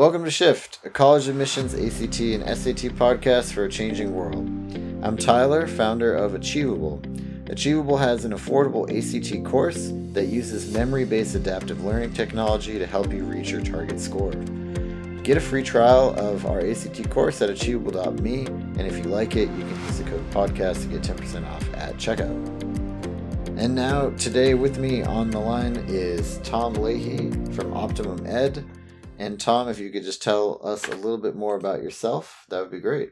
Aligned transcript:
Welcome 0.00 0.24
to 0.24 0.30
Shift, 0.30 0.78
a 0.82 0.88
college 0.88 1.28
admissions, 1.28 1.74
ACT, 1.74 2.20
and 2.20 2.42
SAT 2.42 2.90
podcast 2.96 3.52
for 3.52 3.66
a 3.66 3.68
changing 3.68 4.14
world. 4.14 4.46
I'm 5.04 5.14
Tyler, 5.14 5.66
founder 5.66 6.14
of 6.14 6.34
Achievable. 6.34 7.02
Achievable 7.50 7.98
has 7.98 8.24
an 8.24 8.32
affordable 8.32 8.88
ACT 8.88 9.44
course 9.44 9.90
that 10.14 10.28
uses 10.28 10.72
memory 10.72 11.04
based 11.04 11.34
adaptive 11.34 11.84
learning 11.84 12.14
technology 12.14 12.78
to 12.78 12.86
help 12.86 13.12
you 13.12 13.24
reach 13.24 13.50
your 13.50 13.60
target 13.60 14.00
score. 14.00 14.32
Get 15.22 15.36
a 15.36 15.40
free 15.40 15.62
trial 15.62 16.14
of 16.18 16.46
our 16.46 16.60
ACT 16.60 17.10
course 17.10 17.42
at 17.42 17.50
achievable.me, 17.50 18.46
and 18.46 18.80
if 18.80 18.96
you 18.96 19.02
like 19.02 19.36
it, 19.36 19.50
you 19.50 19.64
can 19.64 19.84
use 19.84 19.98
the 19.98 20.04
code 20.04 20.30
podcast 20.30 20.80
to 20.80 20.88
get 20.88 21.02
10% 21.02 21.46
off 21.46 21.74
at 21.74 21.96
checkout. 21.96 22.30
And 23.58 23.74
now, 23.74 24.08
today 24.12 24.54
with 24.54 24.78
me 24.78 25.02
on 25.02 25.28
the 25.28 25.40
line 25.40 25.76
is 25.88 26.38
Tom 26.38 26.72
Leahy 26.72 27.32
from 27.52 27.74
Optimum 27.74 28.26
Ed. 28.26 28.64
And 29.20 29.38
Tom, 29.38 29.68
if 29.68 29.78
you 29.78 29.90
could 29.90 30.02
just 30.02 30.22
tell 30.22 30.62
us 30.64 30.88
a 30.88 30.96
little 30.96 31.18
bit 31.18 31.36
more 31.36 31.54
about 31.54 31.82
yourself, 31.82 32.46
that 32.48 32.58
would 32.58 32.70
be 32.70 32.80
great. 32.80 33.10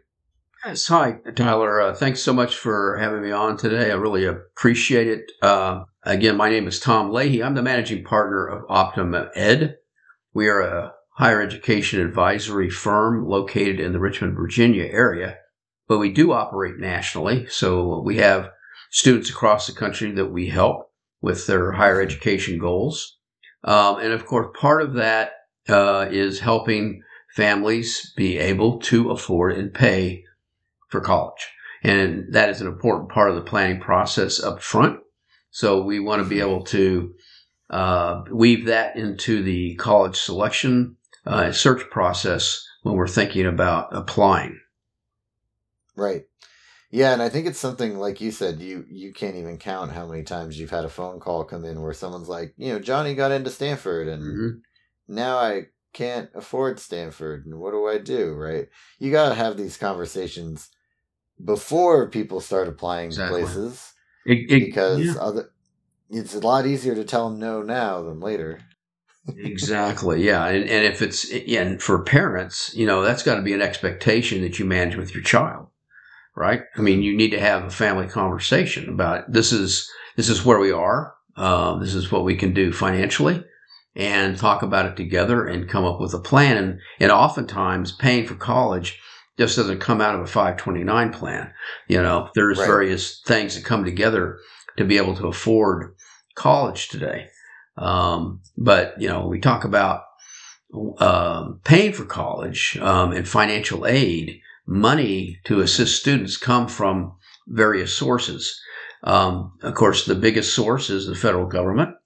Yes, 0.64 0.86
hi, 0.86 1.18
Tyler. 1.36 1.82
Uh, 1.82 1.94
thanks 1.94 2.22
so 2.22 2.32
much 2.32 2.56
for 2.56 2.96
having 2.96 3.20
me 3.20 3.30
on 3.30 3.58
today. 3.58 3.90
I 3.90 3.94
really 3.94 4.24
appreciate 4.24 5.06
it. 5.06 5.30
Uh, 5.42 5.84
again, 6.04 6.38
my 6.38 6.48
name 6.48 6.66
is 6.66 6.80
Tom 6.80 7.12
Leahy. 7.12 7.42
I'm 7.42 7.54
the 7.54 7.62
managing 7.62 8.04
partner 8.04 8.46
of 8.46 8.64
Optimum 8.70 9.28
Ed. 9.34 9.76
We 10.32 10.48
are 10.48 10.62
a 10.62 10.94
higher 11.18 11.42
education 11.42 12.00
advisory 12.00 12.70
firm 12.70 13.28
located 13.28 13.78
in 13.78 13.92
the 13.92 14.00
Richmond, 14.00 14.34
Virginia 14.34 14.84
area, 14.84 15.36
but 15.88 15.98
we 15.98 16.10
do 16.10 16.32
operate 16.32 16.78
nationally. 16.78 17.46
So 17.50 18.00
we 18.00 18.16
have 18.16 18.50
students 18.90 19.28
across 19.28 19.66
the 19.66 19.74
country 19.74 20.10
that 20.12 20.32
we 20.32 20.48
help 20.48 20.90
with 21.20 21.46
their 21.46 21.72
higher 21.72 22.00
education 22.00 22.58
goals. 22.58 23.18
Um, 23.62 23.98
and 23.98 24.14
of 24.14 24.24
course, 24.24 24.56
part 24.58 24.80
of 24.80 24.94
that 24.94 25.32
uh, 25.68 26.08
is 26.10 26.40
helping 26.40 27.02
families 27.34 28.12
be 28.16 28.38
able 28.38 28.78
to 28.80 29.10
afford 29.10 29.56
and 29.56 29.72
pay 29.72 30.24
for 30.88 31.00
college. 31.00 31.48
And 31.82 32.32
that 32.32 32.48
is 32.48 32.60
an 32.60 32.66
important 32.66 33.10
part 33.10 33.30
of 33.30 33.36
the 33.36 33.42
planning 33.42 33.80
process 33.80 34.42
up 34.42 34.62
front. 34.62 35.00
So 35.50 35.82
we 35.82 36.00
want 36.00 36.22
to 36.22 36.28
be 36.28 36.40
able 36.40 36.64
to 36.64 37.14
uh, 37.70 38.22
weave 38.30 38.66
that 38.66 38.96
into 38.96 39.42
the 39.42 39.76
college 39.76 40.16
selection 40.16 40.96
uh, 41.26 41.52
search 41.52 41.88
process 41.90 42.66
when 42.82 42.96
we're 42.96 43.06
thinking 43.06 43.46
about 43.46 43.88
applying. 43.92 44.58
Right. 45.94 46.24
Yeah, 46.90 47.12
and 47.12 47.20
I 47.20 47.28
think 47.28 47.46
it's 47.46 47.58
something 47.58 47.98
like 47.98 48.22
you 48.22 48.30
said, 48.30 48.60
you 48.60 48.86
you 48.88 49.12
can't 49.12 49.36
even 49.36 49.58
count 49.58 49.92
how 49.92 50.06
many 50.06 50.22
times 50.22 50.58
you've 50.58 50.70
had 50.70 50.86
a 50.86 50.88
phone 50.88 51.20
call 51.20 51.44
come 51.44 51.66
in 51.66 51.82
where 51.82 51.92
someone's 51.92 52.30
like, 52.30 52.54
you 52.56 52.72
know, 52.72 52.78
Johnny 52.78 53.14
got 53.14 53.30
into 53.30 53.50
Stanford 53.50 54.08
and 54.08 54.22
mm-hmm 54.22 54.58
now 55.08 55.38
I 55.38 55.66
can't 55.92 56.30
afford 56.34 56.78
Stanford 56.78 57.46
and 57.46 57.58
what 57.58 57.72
do 57.72 57.88
I 57.88 57.98
do, 57.98 58.32
right? 58.34 58.68
You 58.98 59.10
got 59.10 59.30
to 59.30 59.34
have 59.34 59.56
these 59.56 59.76
conversations 59.76 60.68
before 61.44 62.08
people 62.08 62.40
start 62.40 62.68
applying 62.68 63.06
exactly. 63.06 63.42
places 63.42 63.92
it, 64.26 64.50
it, 64.50 64.66
because 64.66 65.00
yeah. 65.00 65.14
other 65.20 65.50
it's 66.10 66.34
a 66.34 66.40
lot 66.40 66.66
easier 66.66 66.94
to 66.94 67.04
tell 67.04 67.28
them 67.28 67.38
no 67.38 67.62
now 67.62 68.02
than 68.02 68.20
later. 68.20 68.60
exactly. 69.36 70.24
Yeah. 70.24 70.46
And, 70.46 70.68
and 70.68 70.84
if 70.84 71.02
it's, 71.02 71.30
yeah, 71.32 71.62
and 71.62 71.82
for 71.82 72.02
parents, 72.02 72.74
you 72.74 72.86
know, 72.86 73.02
that's 73.02 73.22
got 73.22 73.34
to 73.34 73.42
be 73.42 73.52
an 73.52 73.60
expectation 73.60 74.40
that 74.42 74.58
you 74.58 74.64
manage 74.64 74.96
with 74.96 75.14
your 75.14 75.22
child, 75.22 75.66
right? 76.34 76.62
I 76.76 76.80
mean, 76.80 77.02
you 77.02 77.14
need 77.14 77.30
to 77.30 77.40
have 77.40 77.64
a 77.64 77.70
family 77.70 78.06
conversation 78.06 78.88
about 78.88 79.30
this 79.30 79.52
is, 79.52 79.90
this 80.16 80.30
is 80.30 80.44
where 80.44 80.58
we 80.58 80.72
are. 80.72 81.14
Uh, 81.36 81.78
this 81.78 81.94
is 81.94 82.10
what 82.10 82.24
we 82.24 82.34
can 82.34 82.52
do 82.52 82.72
financially 82.72 83.44
and 83.98 84.38
talk 84.38 84.62
about 84.62 84.86
it 84.86 84.96
together 84.96 85.44
and 85.44 85.68
come 85.68 85.84
up 85.84 86.00
with 86.00 86.14
a 86.14 86.20
plan. 86.20 86.56
And, 86.56 86.80
and 87.00 87.10
oftentimes 87.10 87.92
paying 87.92 88.26
for 88.26 88.36
college 88.36 88.98
just 89.36 89.56
doesn't 89.56 89.80
come 89.80 90.00
out 90.00 90.14
of 90.14 90.20
a 90.20 90.26
529 90.26 91.12
plan. 91.12 91.52
You 91.88 92.00
know, 92.00 92.30
there's 92.34 92.58
right. 92.58 92.66
various 92.66 93.20
things 93.26 93.56
that 93.56 93.64
come 93.64 93.84
together 93.84 94.38
to 94.76 94.84
be 94.84 94.96
able 94.96 95.16
to 95.16 95.26
afford 95.26 95.96
college 96.36 96.88
today. 96.88 97.26
Um, 97.76 98.40
but, 98.56 98.94
you 99.00 99.08
know, 99.08 99.26
we 99.26 99.40
talk 99.40 99.64
about 99.64 100.02
uh, 100.98 101.50
paying 101.64 101.92
for 101.92 102.04
college 102.04 102.78
um, 102.80 103.12
and 103.12 103.26
financial 103.26 103.84
aid, 103.84 104.40
money 104.64 105.40
to 105.44 105.60
assist 105.60 106.00
students 106.00 106.36
come 106.36 106.68
from 106.68 107.14
various 107.48 107.92
sources. 107.92 108.60
Um, 109.02 109.54
of 109.62 109.74
course, 109.74 110.04
the 110.04 110.14
biggest 110.14 110.54
source 110.54 110.88
is 110.88 111.06
the 111.06 111.14
federal 111.14 111.46
government 111.46 111.97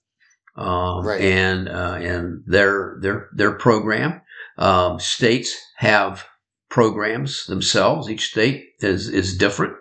um, 0.57 1.07
right. 1.07 1.21
and 1.21 1.69
uh, 1.69 1.97
and 2.01 2.43
their 2.47 2.99
their 3.01 3.29
their 3.35 3.53
program. 3.53 4.21
Um, 4.59 5.01
states 5.01 5.57
have 5.77 6.27
programs 6.69 7.47
themselves. 7.47 8.11
Each 8.11 8.31
state 8.31 8.65
is 8.81 9.09
is 9.09 9.37
different 9.37 9.75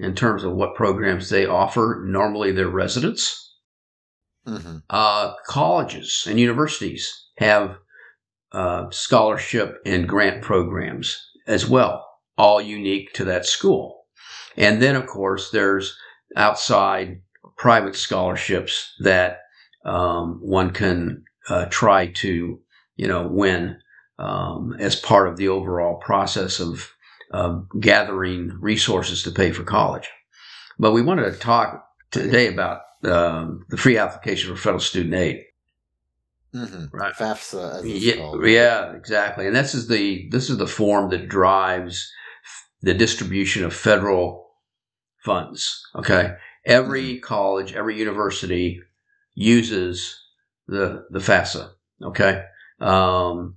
in 0.00 0.14
terms 0.14 0.44
of 0.44 0.52
what 0.52 0.74
programs 0.74 1.30
they 1.30 1.46
offer. 1.46 2.04
Normally, 2.06 2.52
their 2.52 2.68
residents. 2.68 3.44
Mm-hmm. 4.46 4.78
Uh, 4.88 5.34
colleges 5.46 6.26
and 6.28 6.40
universities 6.40 7.26
have 7.36 7.76
uh, 8.52 8.86
scholarship 8.90 9.76
and 9.84 10.08
grant 10.08 10.42
programs 10.42 11.22
as 11.46 11.68
well, 11.68 12.06
all 12.38 12.60
unique 12.60 13.12
to 13.14 13.24
that 13.24 13.44
school. 13.44 14.06
And 14.56 14.80
then, 14.80 14.96
of 14.96 15.06
course, 15.06 15.50
there's 15.50 15.96
outside 16.34 17.20
private 17.56 17.94
scholarships 17.94 18.94
that 19.00 19.40
um, 19.88 20.38
one 20.42 20.70
can 20.70 21.24
uh, 21.48 21.66
try 21.70 22.06
to, 22.06 22.60
you 22.96 23.08
know, 23.08 23.26
win 23.26 23.78
um, 24.18 24.76
as 24.78 24.96
part 24.96 25.28
of 25.28 25.36
the 25.36 25.48
overall 25.48 25.96
process 25.96 26.60
of 26.60 26.92
gathering 27.80 28.56
resources 28.60 29.22
to 29.22 29.30
pay 29.30 29.52
for 29.52 29.62
college. 29.62 30.08
But 30.78 30.92
we 30.92 31.02
wanted 31.02 31.32
to 31.32 31.38
talk 31.38 31.84
today 32.10 32.48
about 32.48 32.80
um, 33.04 33.64
the 33.68 33.76
free 33.76 33.98
application 33.98 34.50
for 34.50 34.60
federal 34.60 34.80
student 34.80 35.14
aid. 35.14 35.44
Mm-hmm. 36.54 36.96
Right, 36.96 37.14
FAFSA. 37.14 37.82
yeah, 37.84 38.16
called. 38.16 38.46
yeah, 38.46 38.92
exactly. 38.92 39.46
And 39.46 39.54
this 39.54 39.74
is 39.74 39.88
the 39.88 40.28
this 40.30 40.48
is 40.48 40.56
the 40.56 40.66
form 40.66 41.10
that 41.10 41.28
drives 41.28 42.10
the 42.80 42.94
distribution 42.94 43.64
of 43.64 43.74
federal 43.74 44.48
funds. 45.24 45.82
Okay, 45.94 46.34
every 46.64 47.16
mm-hmm. 47.16 47.20
college, 47.20 47.74
every 47.74 47.98
university 47.98 48.80
uses 49.38 50.20
the 50.66 51.06
the 51.10 51.20
FAFSA. 51.20 51.70
Okay. 52.02 52.44
Um, 52.80 53.56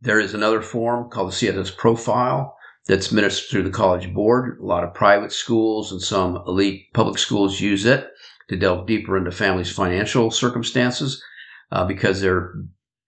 there 0.00 0.18
is 0.18 0.32
another 0.32 0.62
form 0.62 1.10
called 1.10 1.30
the 1.30 1.34
CSS 1.34 1.76
profile 1.76 2.56
that's 2.86 3.08
administered 3.08 3.50
through 3.50 3.62
the 3.64 3.70
college 3.70 4.12
board. 4.14 4.58
A 4.58 4.64
lot 4.64 4.82
of 4.82 4.94
private 4.94 5.32
schools 5.32 5.92
and 5.92 6.00
some 6.00 6.36
elite 6.46 6.92
public 6.94 7.18
schools 7.18 7.60
use 7.60 7.84
it 7.84 8.08
to 8.48 8.56
delve 8.56 8.86
deeper 8.86 9.18
into 9.18 9.30
families' 9.30 9.70
financial 9.70 10.30
circumstances 10.30 11.22
uh, 11.70 11.84
because 11.84 12.20
they're 12.20 12.54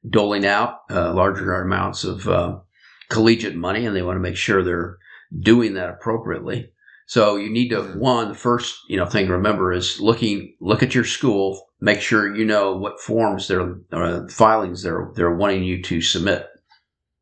doling 0.08 0.44
out 0.44 0.80
uh, 0.90 1.12
larger 1.14 1.62
amounts 1.62 2.04
of 2.04 2.28
uh, 2.28 2.58
collegiate 3.08 3.56
money 3.56 3.86
and 3.86 3.96
they 3.96 4.02
want 4.02 4.16
to 4.16 4.20
make 4.20 4.36
sure 4.36 4.62
they're 4.62 4.98
doing 5.40 5.74
that 5.74 5.88
appropriately. 5.88 6.71
So 7.06 7.36
you 7.36 7.50
need 7.50 7.68
to 7.70 7.82
one 7.82 8.28
the 8.28 8.34
first 8.34 8.78
you 8.88 8.96
know 8.96 9.06
thing 9.06 9.26
to 9.26 9.32
remember 9.32 9.72
is 9.72 10.00
looking 10.00 10.54
look 10.60 10.82
at 10.82 10.94
your 10.94 11.04
school, 11.04 11.68
make 11.80 12.00
sure 12.00 12.34
you 12.34 12.44
know 12.44 12.76
what 12.76 13.00
forms 13.00 13.48
they're 13.48 13.76
uh, 13.92 14.28
filings 14.28 14.82
they're 14.82 15.10
they're 15.14 15.34
wanting 15.34 15.64
you 15.64 15.82
to 15.82 16.00
submit. 16.00 16.46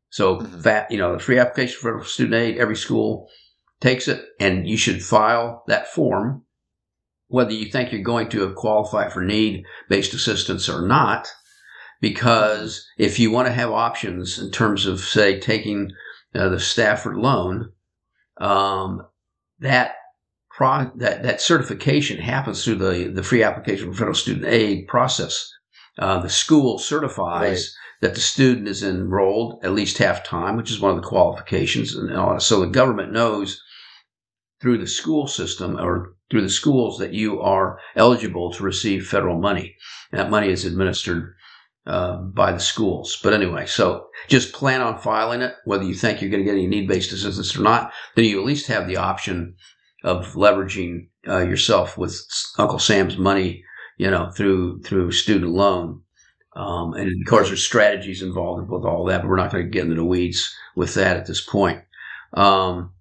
So 0.09 0.37
mm-hmm. 0.37 0.61
that 0.61 0.91
you 0.91 0.97
know 0.97 1.13
the 1.13 1.19
free 1.19 1.39
application 1.39 1.79
for 1.79 2.03
student 2.03 2.35
aid, 2.35 2.57
every 2.57 2.75
school 2.75 3.29
takes 3.79 4.07
it, 4.07 4.23
and 4.39 4.67
you 4.67 4.77
should 4.77 5.03
file 5.03 5.63
that 5.67 5.87
form, 5.87 6.43
whether 7.27 7.51
you 7.51 7.65
think 7.71 7.91
you're 7.91 8.01
going 8.01 8.29
to 8.29 8.53
qualify 8.53 9.09
for 9.09 9.23
need 9.23 9.63
based 9.89 10.13
assistance 10.13 10.69
or 10.69 10.87
not. 10.87 11.27
Because 11.99 12.77
mm-hmm. 12.77 13.03
if 13.03 13.19
you 13.19 13.31
want 13.31 13.47
to 13.47 13.53
have 13.53 13.71
options 13.71 14.39
in 14.39 14.51
terms 14.51 14.85
of 14.85 14.99
say 14.99 15.39
taking 15.39 15.91
uh, 16.33 16.49
the 16.49 16.59
Stafford 16.59 17.17
loan, 17.17 17.71
um, 18.37 19.05
that 19.61 19.95
pro- 20.49 20.91
that 20.95 21.23
that 21.23 21.41
certification 21.41 22.17
happens 22.17 22.63
through 22.63 22.75
the 22.75 23.11
the 23.13 23.23
free 23.23 23.43
application 23.43 23.91
for 23.91 23.97
federal 23.97 24.15
student 24.15 24.45
aid 24.45 24.87
process. 24.87 25.49
Uh, 25.97 26.19
the 26.19 26.29
school 26.29 26.77
certifies 26.79 27.75
right. 28.01 28.07
that 28.07 28.15
the 28.15 28.21
student 28.21 28.67
is 28.67 28.83
enrolled 28.83 29.63
at 29.63 29.73
least 29.73 29.97
half 29.97 30.23
time, 30.23 30.55
which 30.55 30.71
is 30.71 30.79
one 30.79 30.91
of 30.95 31.01
the 31.01 31.07
qualifications, 31.07 31.95
and 31.95 32.11
uh, 32.11 32.39
so 32.39 32.59
the 32.59 32.67
government 32.67 33.11
knows 33.11 33.61
through 34.61 34.77
the 34.77 34.87
school 34.87 35.27
system 35.27 35.77
or 35.77 36.15
through 36.29 36.41
the 36.41 36.49
schools 36.49 36.97
that 36.99 37.13
you 37.13 37.41
are 37.41 37.79
eligible 37.95 38.51
to 38.53 38.63
receive 38.63 39.07
federal 39.07 39.39
money. 39.39 39.75
And 40.11 40.19
that 40.19 40.29
money 40.29 40.49
is 40.49 40.65
administered 40.65 41.33
uh, 41.87 42.17
by 42.17 42.51
the 42.51 42.59
schools. 42.59 43.19
But 43.23 43.33
anyway, 43.33 43.65
so 43.65 44.07
just 44.27 44.53
plan 44.53 44.81
on 44.81 44.99
filing 44.99 45.41
it, 45.41 45.55
whether 45.65 45.83
you 45.83 45.93
think 45.95 46.21
you're 46.21 46.31
going 46.31 46.43
to 46.43 46.49
get 46.49 46.57
any 46.57 46.67
need 46.67 46.87
based 46.87 47.11
assistance 47.13 47.57
or 47.57 47.61
not. 47.63 47.91
Then 48.15 48.25
you 48.25 48.39
at 48.39 48.45
least 48.45 48.67
have 48.67 48.87
the 48.87 48.97
option 48.97 49.55
of 50.03 50.33
leveraging 50.33 51.09
uh, 51.27 51.39
yourself 51.39 51.97
with 51.97 52.19
Uncle 52.57 52.79
Sam's 52.79 53.17
money, 53.17 53.63
you 53.97 54.09
know, 54.09 54.31
through 54.31 54.81
through 54.83 55.11
student 55.11 55.51
loan 55.51 56.01
Um, 56.55 56.93
and 56.93 57.07
of 57.07 57.29
course, 57.29 57.47
there's 57.47 57.63
strategies 57.65 58.21
involved 58.21 58.69
with 58.69 58.83
all 58.85 59.05
that, 59.05 59.21
but 59.21 59.29
we're 59.29 59.37
not 59.37 59.51
going 59.51 59.63
to 59.65 59.69
get 59.69 59.83
into 59.83 59.95
the 59.95 60.05
weeds 60.05 60.53
with 60.75 60.93
that 60.95 61.17
at 61.17 61.25
this 61.25 61.41
point. 61.41 61.81
Um, 62.33 62.93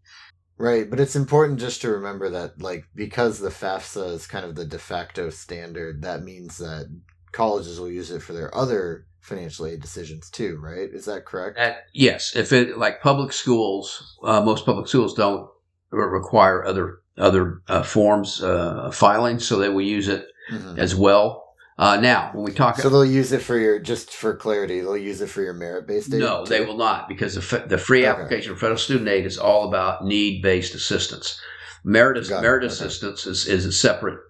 right, 0.59 0.89
but 0.89 1.01
it's 1.01 1.17
important 1.17 1.61
just 1.61 1.81
to 1.83 1.91
remember 1.91 2.31
that, 2.31 2.61
like, 2.63 2.85
because 2.95 3.39
the 3.39 3.51
FAFSA 3.51 4.13
is 4.15 4.27
kind 4.27 4.45
of 4.45 4.55
the 4.55 4.65
de 4.67 4.79
facto 4.79 5.31
standard, 5.31 6.03
that 6.03 6.23
means 6.23 6.59
that 6.59 6.87
colleges 7.33 7.81
will 7.81 7.91
use 7.91 8.11
it 8.11 8.23
for 8.23 8.33
their 8.33 8.55
other 8.55 9.07
financial 9.21 9.67
aid 9.67 9.81
decisions 9.81 10.31
too, 10.31 10.59
right? 10.61 10.89
Is 10.93 11.05
that 11.05 11.25
correct? 11.25 11.59
At, 11.59 11.85
yes, 11.93 12.35
if 12.35 12.53
it 12.53 12.79
like 12.79 13.03
public 13.03 13.33
schools, 13.33 14.17
uh, 14.23 14.41
most 14.41 14.65
public 14.65 14.89
schools 14.89 15.15
don't 15.15 15.49
require 15.91 16.65
other 16.65 16.99
other 17.19 17.61
uh, 17.69 17.83
forms 17.83 18.43
uh, 18.43 18.91
filing, 18.93 19.39
so 19.39 19.59
they 19.59 19.69
will 19.69 19.83
use 19.83 20.09
it 20.09 20.27
mm-hmm. 20.51 20.79
as 20.79 20.95
well. 20.95 21.47
Uh, 21.79 21.99
now, 21.99 22.31
when 22.35 22.45
we 22.45 22.53
talk, 22.53 22.77
so 22.77 22.91
they'll 22.91 23.05
use 23.05 23.33
it 23.33 23.41
for 23.41 23.57
your 23.57 23.79
just 23.79 24.13
for 24.13 24.37
clarity. 24.37 24.81
They'll 24.81 24.97
use 24.97 25.21
it 25.21 25.29
for 25.29 25.43
your 25.43 25.55
merit 25.55 25.87
based 25.87 26.13
aid. 26.13 26.21
No, 26.21 26.45
too? 26.45 26.51
they 26.51 26.65
will 26.65 26.77
not 26.77 27.09
because 27.09 27.35
the, 27.35 27.65
the 27.67 27.79
free 27.79 28.07
okay. 28.07 28.09
application 28.09 28.53
for 28.55 28.61
federal 28.61 28.79
student 28.79 29.09
aid 29.09 29.25
is 29.25 29.39
all 29.39 29.67
about 29.69 30.05
need 30.05 30.43
based 30.43 30.75
assistance. 30.75 31.41
Merit 31.83 32.29
merit 32.29 32.65
okay. 32.65 32.73
assistance 32.73 33.27
is, 33.27 33.47
is 33.47 33.65
a 33.65 33.73
separate 33.73 34.21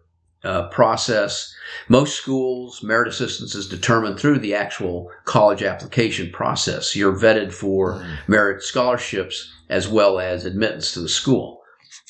uh, 0.45 0.69
process. 0.69 1.55
Most 1.89 2.17
schools, 2.17 2.83
merit 2.83 3.09
assistance 3.09 3.55
is 3.55 3.69
determined 3.69 4.19
through 4.19 4.39
the 4.39 4.55
actual 4.55 5.11
college 5.25 5.63
application 5.63 6.31
process. 6.31 6.97
You're 6.97 7.17
vetted 7.17 7.53
for 7.53 7.95
mm. 7.95 8.17
merit 8.29 8.63
scholarships 8.63 9.53
as 9.69 9.89
well 9.89 10.19
as 10.19 10.45
admittance 10.45 10.93
to 10.93 11.01
the 11.01 11.09
school. 11.09 11.61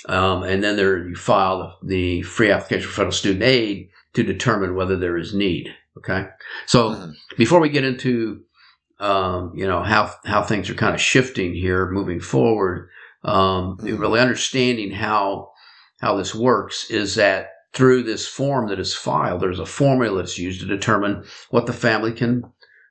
Um, 0.09 0.43
and 0.45 0.63
then 0.63 0.77
there 0.77 1.07
you 1.07 1.15
file 1.15 1.79
the 1.83 2.23
free 2.23 2.51
application 2.51 2.89
for 2.89 2.95
federal 2.95 3.13
student 3.13 3.43
aid 3.43 3.91
to 4.15 4.23
determine 4.23 4.75
whether 4.75 4.97
there 4.97 5.19
is 5.19 5.35
need. 5.35 5.69
Okay, 5.99 6.27
so 6.67 6.91
mm. 6.91 7.15
before 7.37 7.61
we 7.61 7.69
get 7.69 7.85
into 7.85 8.43
um, 8.99 9.53
you 9.55 9.67
know 9.67 9.83
how 9.83 10.13
how 10.25 10.43
things 10.43 10.71
are 10.71 10.75
kind 10.75 10.95
of 10.95 11.01
shifting 11.01 11.55
here 11.55 11.91
moving 11.91 12.21
forward, 12.21 12.89
um, 13.25 13.77
mm. 13.79 13.99
really 13.99 14.21
understanding 14.21 14.91
how 14.91 15.51
how 16.01 16.17
this 16.17 16.35
works 16.35 16.91
is 16.91 17.17
that 17.17 17.51
through 17.73 18.03
this 18.03 18.27
form 18.27 18.69
that 18.69 18.81
is 18.81 18.95
filed, 18.95 19.41
there's 19.41 19.61
a 19.61 19.67
formula 19.67 20.19
that's 20.19 20.39
used 20.39 20.61
to 20.61 20.67
determine 20.67 21.25
what 21.51 21.67
the 21.67 21.73
family 21.73 22.13
can 22.13 22.45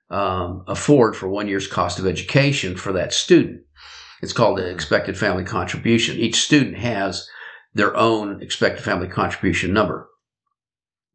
um, 0.10 0.64
afford 0.68 1.16
for 1.16 1.28
one 1.28 1.48
year's 1.48 1.68
cost 1.68 2.00
of 2.00 2.08
education 2.08 2.76
for 2.76 2.94
that 2.94 3.14
student. 3.14 3.62
It's 4.22 4.34
called 4.34 4.58
the 4.58 4.70
expected 4.70 5.18
family 5.18 5.44
contribution. 5.44 6.18
Each 6.18 6.42
student 6.42 6.78
has 6.78 7.28
their 7.74 7.96
own 7.96 8.42
expected 8.42 8.84
family 8.84 9.08
contribution 9.08 9.74
number. 9.74 10.10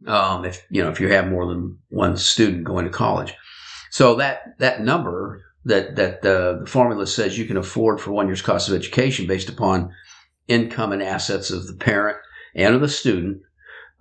Um, 0.07 0.45
if 0.45 0.65
you 0.71 0.83
know 0.83 0.91
if 0.91 1.01
you 1.01 1.09
have 1.09 1.29
more 1.29 1.47
than 1.47 1.79
one 1.89 2.17
student 2.17 2.65
going 2.65 2.85
to 2.85 2.91
college, 2.91 3.33
so 3.91 4.17
that 4.17 4.59
that 4.59 4.83
number 4.83 5.43
that 5.65 5.97
that 5.97 6.23
the, 6.23 6.61
the 6.61 6.71
formula 6.71 7.07
says 7.07 7.39
you 7.39 7.47
can 7.47 7.57
afford 7.57 8.01
for 8.01 8.13
one 8.13 8.27
year's 8.27 8.43
cost 8.43 8.69
of 8.69 8.75
education 8.75 9.27
based 9.27 9.49
upon 9.49 9.91
income 10.47 10.93
and 10.93 11.03
assets 11.03 11.51
of 11.51 11.67
the 11.67 11.75
parent 11.75 12.19
and 12.55 12.75
of 12.75 12.81
the 12.81 12.89
student 12.89 13.41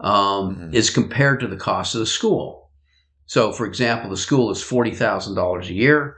um, 0.04 0.56
mm-hmm. 0.56 0.74
is 0.76 0.90
compared 0.90 1.40
to 1.40 1.48
the 1.48 1.58
cost 1.58 1.96
of 1.96 2.00
the 2.00 2.06
school. 2.06 2.70
So, 3.26 3.52
for 3.52 3.66
example, 3.66 4.10
the 4.10 4.18
school 4.18 4.52
is 4.52 4.62
forty 4.62 4.92
thousand 4.92 5.36
dollars 5.36 5.70
a 5.70 5.74
year. 5.74 6.18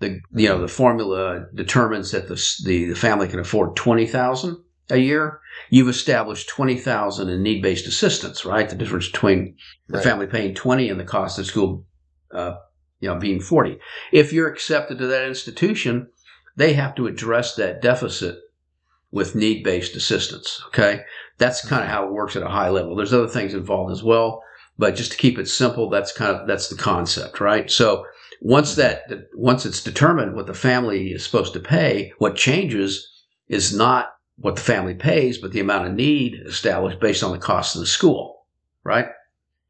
The 0.00 0.20
you 0.34 0.48
know 0.48 0.60
the 0.60 0.68
formula 0.68 1.46
determines 1.54 2.10
that 2.10 2.28
the 2.28 2.34
the, 2.64 2.86
the 2.86 2.96
family 2.96 3.28
can 3.28 3.38
afford 3.38 3.76
twenty 3.76 4.06
thousand 4.06 4.58
a 4.90 4.98
year. 4.98 5.40
You've 5.70 5.88
established 5.88 6.48
twenty 6.48 6.76
thousand 6.76 7.28
in 7.28 7.42
need 7.42 7.62
based 7.62 7.86
assistance, 7.86 8.44
right? 8.44 8.68
The 8.68 8.76
difference 8.76 9.08
between 9.08 9.56
the 9.86 9.98
right. 9.98 10.04
family 10.04 10.26
paying 10.26 10.54
twenty 10.54 10.90
and 10.90 10.98
the 10.98 11.04
cost 11.04 11.38
of 11.38 11.46
school, 11.46 11.86
uh, 12.32 12.56
you 12.98 13.08
know, 13.08 13.18
being 13.18 13.40
forty. 13.40 13.78
If 14.10 14.32
you're 14.32 14.48
accepted 14.48 14.98
to 14.98 15.06
that 15.06 15.28
institution, 15.28 16.08
they 16.56 16.72
have 16.72 16.96
to 16.96 17.06
address 17.06 17.54
that 17.54 17.80
deficit 17.80 18.40
with 19.12 19.36
need 19.36 19.62
based 19.62 19.94
assistance. 19.94 20.60
Okay. 20.68 21.04
That's 21.38 21.66
kind 21.66 21.82
of 21.82 21.88
how 21.88 22.06
it 22.06 22.12
works 22.12 22.36
at 22.36 22.42
a 22.42 22.48
high 22.48 22.68
level. 22.68 22.94
There's 22.94 23.12
other 23.12 23.28
things 23.28 23.54
involved 23.54 23.92
as 23.92 24.02
well, 24.02 24.42
but 24.78 24.94
just 24.94 25.12
to 25.12 25.18
keep 25.18 25.38
it 25.38 25.48
simple, 25.48 25.88
that's 25.88 26.12
kind 26.12 26.34
of, 26.34 26.46
that's 26.46 26.68
the 26.68 26.76
concept, 26.76 27.40
right? 27.40 27.70
So 27.70 28.04
once 28.40 28.74
that, 28.76 29.02
once 29.34 29.66
it's 29.66 29.82
determined 29.82 30.34
what 30.34 30.46
the 30.46 30.54
family 30.54 31.12
is 31.12 31.24
supposed 31.24 31.52
to 31.54 31.60
pay, 31.60 32.12
what 32.18 32.36
changes 32.36 33.08
is 33.48 33.74
not 33.74 34.14
what 34.36 34.56
the 34.56 34.62
family 34.62 34.94
pays, 34.94 35.38
but 35.38 35.52
the 35.52 35.60
amount 35.60 35.86
of 35.86 35.94
need 35.94 36.40
established 36.46 37.00
based 37.00 37.22
on 37.22 37.32
the 37.32 37.38
cost 37.38 37.74
of 37.74 37.80
the 37.80 37.86
school, 37.86 38.46
right? 38.84 39.08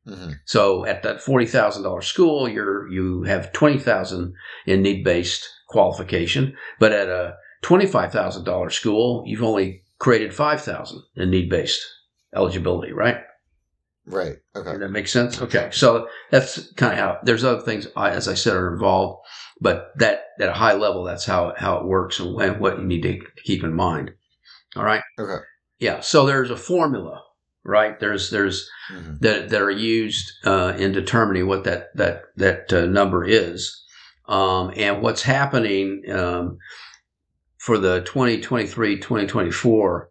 Mm-hmm. 0.06 0.32
So 0.47 0.85
at 0.85 1.03
that 1.05 1.23
forty 1.23 1.47
thousand 1.47 1.85
dollars 1.85 2.06
school, 2.06 2.49
you're 2.49 2.88
you 2.88 3.23
have 3.23 3.53
twenty 3.53 3.79
thousand 3.79 4.35
in 4.67 4.82
need 4.82 5.05
based 5.05 5.49
qualification, 5.69 6.56
but 6.81 6.93
at 6.93 7.09
a 7.09 7.37
$25,000 7.62 8.73
school, 8.73 9.25
you've 9.26 9.43
only 9.43 9.82
created 10.02 10.34
5,000 10.34 11.00
in 11.14 11.31
need 11.31 11.49
based 11.49 11.81
eligibility, 12.34 12.93
right? 12.93 13.19
Right. 14.04 14.34
Okay. 14.56 14.76
That 14.76 14.90
makes 14.90 15.12
sense? 15.12 15.40
Okay. 15.40 15.69
So 15.70 16.08
that's 16.32 16.72
kind 16.72 16.93
of 16.93 16.99
how 16.99 17.19
there's 17.22 17.44
other 17.44 17.62
things, 17.62 17.87
as 17.96 18.26
I 18.26 18.34
said, 18.34 18.56
are 18.56 18.72
involved, 18.72 19.25
but 19.60 19.93
that 19.99 20.25
at 20.40 20.49
a 20.49 20.54
high 20.54 20.72
level, 20.72 21.04
that's 21.04 21.25
how, 21.25 21.54
how 21.56 21.76
it 21.76 21.87
works 21.87 22.19
and, 22.19 22.37
and 22.43 22.58
what 22.58 22.78
you 22.78 22.84
need 22.84 23.02
to 23.02 23.20
keep 23.44 23.62
in 23.62 23.75
mind. 23.75 24.10
All 24.75 24.82
right. 24.82 25.02
Okay. 25.20 25.44
Yeah. 25.78 26.00
So 26.00 26.26
there's 26.26 26.50
a 26.50 26.56
formula, 26.56 27.22
right? 27.62 28.00
There's, 28.00 28.31
there's 28.31 28.69
mm-hmm. 28.93 29.19
that, 29.20 29.50
that 29.50 29.62
are 29.62 29.70
used, 29.70 30.32
uh, 30.44 30.75
in 30.76 30.90
determining 30.90 31.46
what 31.46 31.62
that, 31.62 31.94
that, 31.94 32.22
that 32.38 32.72
uh, 32.72 32.87
number 32.87 33.25
is. 33.25 33.84
Um, 34.26 34.72
and 34.76 35.00
what's 35.00 35.22
happening, 35.22 36.02
um, 36.10 36.58
for 37.62 37.79
the 37.79 38.00
2023 38.00 38.97
2024 38.97 40.11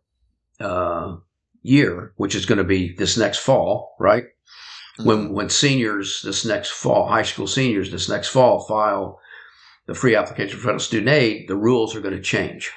uh, 0.62 1.18
year, 1.62 2.14
which 2.16 2.34
is 2.34 2.46
going 2.46 2.60
to 2.60 2.64
be 2.64 2.96
this 2.96 3.18
next 3.18 3.40
fall, 3.40 3.94
right? 4.00 4.24
Mm-hmm. 4.24 5.06
When 5.06 5.34
when 5.34 5.50
seniors 5.50 6.22
this 6.24 6.46
next 6.46 6.70
fall, 6.70 7.10
high 7.10 7.24
school 7.24 7.48
seniors 7.48 7.92
this 7.92 8.08
next 8.08 8.30
fall 8.30 8.62
file 8.62 9.20
the 9.86 9.94
free 9.94 10.16
application 10.16 10.58
for 10.58 10.64
federal 10.64 10.80
student 10.80 11.10
aid, 11.10 11.50
the 11.50 11.58
rules 11.58 11.94
are 11.94 12.00
going 12.00 12.16
to 12.16 12.22
change. 12.22 12.72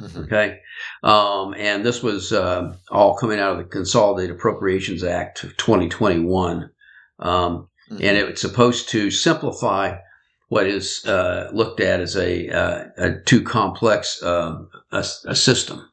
Mm-hmm. 0.00 0.20
Okay, 0.20 0.60
um, 1.02 1.54
and 1.54 1.84
this 1.84 2.02
was 2.02 2.32
uh, 2.32 2.74
all 2.90 3.18
coming 3.18 3.38
out 3.38 3.52
of 3.52 3.58
the 3.58 3.64
Consolidated 3.64 4.34
Appropriations 4.34 5.04
Act 5.04 5.44
of 5.44 5.54
2021, 5.58 6.70
um, 7.18 7.68
mm-hmm. 7.90 7.94
and 7.96 8.16
it 8.16 8.30
was 8.30 8.40
supposed 8.40 8.88
to 8.90 9.10
simplify 9.10 9.98
what 10.48 10.66
is 10.66 11.04
uh, 11.06 11.50
looked 11.52 11.80
at 11.80 12.00
as 12.00 12.16
a, 12.16 12.48
uh, 12.48 12.84
a 12.96 13.20
too 13.20 13.42
complex 13.42 14.22
uh, 14.22 14.62
a, 14.92 15.04
a, 15.26 15.34
system. 15.34 15.88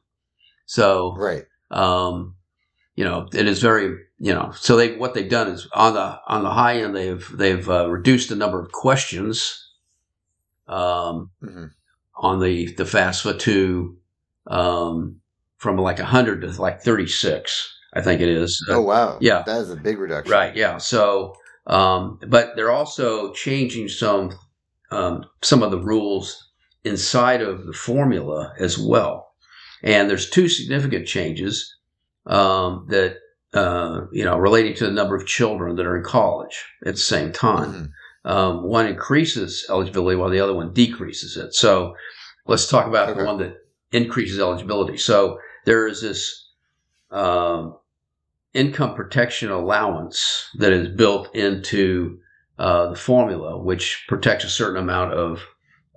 So, 0.64 1.14
right. 1.16 1.44
Um, 1.70 2.34
you 2.94 3.04
know, 3.04 3.28
it 3.34 3.46
is 3.46 3.60
very, 3.60 3.98
you 4.18 4.32
know, 4.32 4.50
so 4.56 4.76
they 4.76 4.96
what 4.96 5.12
they've 5.12 5.28
done 5.28 5.48
is 5.48 5.68
on 5.74 5.94
the 5.94 6.18
on 6.26 6.42
the 6.42 6.50
high 6.50 6.80
end 6.80 6.96
they've 6.96 7.28
they've 7.36 7.68
uh, 7.68 7.88
reduced 7.90 8.30
the 8.30 8.36
number 8.36 8.58
of 8.58 8.72
questions 8.72 9.70
um, 10.66 11.30
mm-hmm. 11.42 11.66
on 12.16 12.40
the 12.40 12.72
the 12.72 12.84
FAFSA 12.84 13.38
to 13.40 13.98
um, 14.46 15.20
from 15.58 15.76
like 15.76 15.98
hundred 15.98 16.40
to 16.40 16.60
like 16.60 16.80
thirty 16.80 17.06
six. 17.06 17.72
I 17.92 18.00
think 18.00 18.22
it 18.22 18.28
is. 18.28 18.64
Oh 18.70 18.80
wow! 18.80 19.18
Yeah, 19.20 19.42
that 19.46 19.60
is 19.60 19.70
a 19.70 19.76
big 19.76 19.98
reduction. 19.98 20.32
Right. 20.32 20.56
Yeah. 20.56 20.78
So, 20.78 21.36
um, 21.66 22.18
but 22.26 22.56
they're 22.56 22.70
also 22.70 23.32
changing 23.34 23.88
some 23.88 24.32
um, 24.90 25.24
some 25.42 25.62
of 25.62 25.70
the 25.70 25.80
rules 25.80 26.50
inside 26.84 27.42
of 27.42 27.66
the 27.66 27.72
formula 27.72 28.54
as 28.58 28.78
well. 28.78 29.32
And 29.82 30.08
there's 30.08 30.30
two 30.30 30.48
significant 30.48 31.06
changes 31.06 31.76
um, 32.26 32.86
that 32.88 33.16
uh, 33.54 34.02
you 34.12 34.24
know 34.24 34.36
relating 34.36 34.74
to 34.74 34.86
the 34.86 34.92
number 34.92 35.16
of 35.16 35.26
children 35.26 35.76
that 35.76 35.86
are 35.86 35.96
in 35.96 36.04
college 36.04 36.64
at 36.84 36.94
the 36.94 37.00
same 37.00 37.32
time. 37.32 37.72
Mm-hmm. 37.72 38.30
Um, 38.30 38.64
one 38.64 38.86
increases 38.86 39.64
eligibility 39.70 40.16
while 40.16 40.30
the 40.30 40.40
other 40.40 40.54
one 40.54 40.72
decreases 40.72 41.36
it. 41.36 41.54
So 41.54 41.94
let's 42.46 42.68
talk 42.68 42.86
about 42.86 43.08
okay. 43.08 43.20
the 43.20 43.24
one 43.24 43.38
that 43.38 43.54
increases 43.92 44.40
eligibility. 44.40 44.96
So 44.96 45.38
there 45.64 45.86
is 45.86 46.02
this 46.02 46.50
um, 47.12 47.76
income 48.52 48.94
protection 48.96 49.50
allowance 49.50 50.48
that 50.58 50.72
is 50.72 50.88
built 50.88 51.32
into 51.36 52.18
uh, 52.58 52.90
the 52.90 52.96
formula, 52.96 53.58
which 53.62 54.04
protects 54.08 54.44
a 54.44 54.50
certain 54.50 54.82
amount 54.82 55.12
of, 55.12 55.42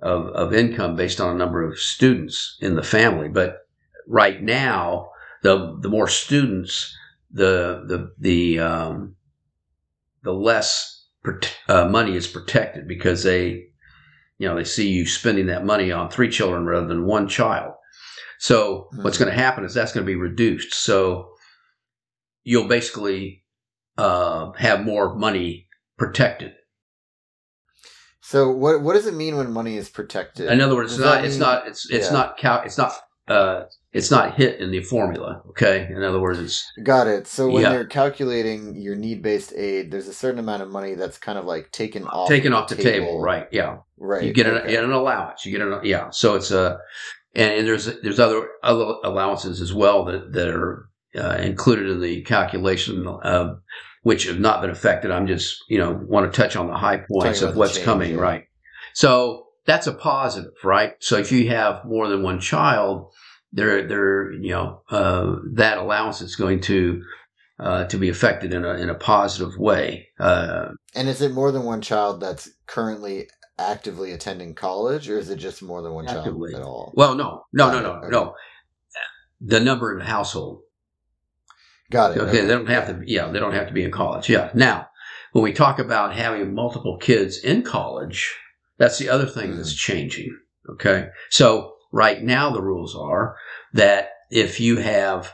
of, 0.02 0.26
of 0.28 0.54
income 0.54 0.96
based 0.96 1.20
on 1.20 1.34
a 1.34 1.38
number 1.38 1.62
of 1.62 1.78
students 1.78 2.58
in 2.60 2.74
the 2.74 2.82
family. 2.82 3.28
But 3.28 3.58
right 4.06 4.42
now, 4.42 5.10
the 5.42 5.78
the 5.80 5.88
more 5.88 6.08
students, 6.08 6.94
the 7.30 7.84
the 7.86 8.12
the 8.18 8.58
um, 8.58 9.16
the 10.22 10.32
less 10.32 11.06
uh, 11.68 11.88
money 11.88 12.16
is 12.16 12.26
protected 12.26 12.86
because 12.88 13.22
they, 13.22 13.68
you 14.38 14.48
know, 14.48 14.56
they 14.56 14.64
see 14.64 14.90
you 14.90 15.06
spending 15.06 15.46
that 15.46 15.64
money 15.64 15.92
on 15.92 16.10
three 16.10 16.30
children 16.30 16.66
rather 16.66 16.86
than 16.86 17.06
one 17.06 17.28
child. 17.28 17.74
So 18.38 18.88
mm-hmm. 18.92 19.02
what's 19.02 19.18
going 19.18 19.30
to 19.30 19.36
happen 19.38 19.64
is 19.64 19.74
that's 19.74 19.92
going 19.92 20.04
to 20.04 20.10
be 20.10 20.16
reduced. 20.16 20.74
So 20.74 21.30
you'll 22.42 22.68
basically 22.68 23.44
uh, 23.98 24.52
have 24.52 24.84
more 24.84 25.14
money 25.14 25.68
protected 26.00 26.52
So 28.22 28.50
what 28.62 28.80
what 28.82 28.94
does 28.94 29.06
it 29.06 29.14
mean 29.14 29.36
when 29.36 29.52
money 29.52 29.76
is 29.76 29.88
protected? 29.88 30.48
In 30.50 30.60
other 30.60 30.76
words, 30.76 30.92
it's 30.92 31.00
not, 31.00 31.16
that 31.16 31.24
it's 31.24 31.36
not, 31.46 31.66
it's, 31.68 31.82
it's 31.90 32.06
Yeah. 32.06 32.18
not, 32.18 32.38
cal- 32.38 32.62
it's 32.64 32.78
not, 32.78 32.92
uh, 33.28 33.64
it's 33.92 34.10
not 34.10 34.34
hit 34.40 34.60
in 34.60 34.70
the 34.70 34.82
formula. 34.82 35.42
Okay. 35.50 35.76
In 35.96 36.02
other 36.02 36.20
words, 36.20 36.38
it's, 36.38 36.58
Got 36.92 37.06
it. 37.08 37.26
So 37.26 37.48
when 37.50 37.62
Yeah. 37.62 37.70
they're 37.72 37.86
calculating 38.02 38.60
your 38.76 38.96
need 38.96 39.20
based 39.22 39.52
aid, 39.68 39.90
there's 39.90 40.08
a 40.08 40.12
certain 40.22 40.38
amount 40.38 40.62
of 40.62 40.68
money 40.70 40.94
that's 40.94 41.18
kind 41.18 41.38
of 41.38 41.44
like 41.44 41.64
taken 41.72 42.02
off 42.06 42.28
taken 42.28 42.52
off 42.52 42.68
the 42.68 42.76
table. 42.76 43.20
Right. 43.20 43.46
Yeah. 43.50 43.78
Right. 43.98 44.22
You 44.24 44.32
get 44.32 44.46
an, 44.46 44.54
okay. 44.58 44.68
you 44.70 44.76
get 44.76 44.84
an 44.84 44.92
allowance. 44.92 45.44
You 45.44 45.50
get 45.52 45.62
an, 45.66 45.80
yeah. 45.84 46.10
So 46.10 46.36
it's 46.38 46.50
a, 46.62 46.78
and, 47.34 47.50
and 47.58 47.66
there's, 47.66 47.86
there's 48.02 48.20
other, 48.20 48.48
other 48.62 48.86
allowances 49.04 49.60
as 49.60 49.72
well 49.74 50.04
that, 50.06 50.32
that 50.32 50.48
are 50.48 50.88
uh, 51.16 51.36
included 51.52 51.90
in 51.90 52.00
the 52.00 52.22
calculation, 52.22 53.06
uh, 53.06 53.54
which 54.02 54.24
have 54.26 54.40
not 54.40 54.60
been 54.60 54.70
affected. 54.70 55.10
I'm 55.10 55.26
just, 55.26 55.62
you 55.68 55.78
know, 55.78 55.92
want 56.06 56.32
to 56.32 56.40
touch 56.40 56.56
on 56.56 56.66
the 56.68 56.74
high 56.76 57.04
points 57.10 57.42
of 57.42 57.56
what's 57.56 57.74
change, 57.74 57.84
coming. 57.84 58.10
yeah. 58.14 58.20
Right. 58.20 58.44
So 58.94 59.46
that's 59.66 59.86
a 59.86 59.92
positive, 59.92 60.52
right? 60.64 60.94
So 61.00 61.16
if 61.16 61.30
you 61.30 61.48
have 61.50 61.84
more 61.84 62.08
than 62.08 62.22
one 62.22 62.40
child, 62.40 63.12
there, 63.52 63.86
there, 63.86 64.32
you 64.32 64.50
know, 64.50 64.82
uh, 64.90 65.36
that 65.54 65.78
allowance 65.78 66.20
is 66.22 66.34
going 66.36 66.60
to, 66.62 67.02
uh, 67.58 67.84
to 67.86 67.98
be 67.98 68.08
affected 68.08 68.54
in 68.54 68.64
a, 68.64 68.74
in 68.74 68.88
a 68.88 68.94
positive 68.94 69.58
way. 69.58 70.08
Uh, 70.18 70.68
And 70.94 71.08
is 71.08 71.20
it 71.20 71.32
more 71.32 71.52
than 71.52 71.64
one 71.64 71.82
child 71.82 72.20
that's 72.20 72.48
currently 72.66 73.28
actively 73.58 74.12
attending 74.12 74.54
college, 74.54 75.10
or 75.10 75.18
is 75.18 75.28
it 75.28 75.36
just 75.36 75.62
more 75.62 75.82
than 75.82 75.92
one 75.92 76.08
Actively. 76.08 76.52
child 76.52 76.62
at 76.62 76.66
all? 76.66 76.92
well, 76.96 77.14
no, 77.14 77.44
no, 77.52 77.70
no, 77.70 77.80
no, 77.82 77.92
Okay. 77.98 78.08
no. 78.08 78.34
The 79.42 79.60
number 79.60 79.92
in 79.92 79.98
the 79.98 80.04
household. 80.04 80.62
Got 81.90 82.16
it. 82.16 82.20
Okay, 82.20 82.42
they 82.42 82.48
don't 82.48 82.68
have 82.68 82.86
to. 82.86 83.02
Yeah, 83.04 83.28
they 83.28 83.40
don't 83.40 83.52
have 83.52 83.66
to 83.68 83.74
be 83.74 83.84
in 83.84 83.90
college. 83.90 84.28
Yeah. 84.28 84.50
Now, 84.54 84.88
when 85.32 85.44
we 85.44 85.52
talk 85.52 85.78
about 85.78 86.14
having 86.14 86.54
multiple 86.54 86.96
kids 86.98 87.38
in 87.38 87.62
college, 87.62 88.34
that's 88.78 88.98
the 88.98 89.08
other 89.08 89.26
thing 89.26 89.56
that's 89.56 89.74
changing. 89.74 90.38
Okay, 90.68 91.08
so 91.30 91.74
right 91.92 92.22
now 92.22 92.50
the 92.50 92.62
rules 92.62 92.94
are 92.96 93.36
that 93.72 94.10
if 94.30 94.60
you 94.60 94.76
have 94.76 95.32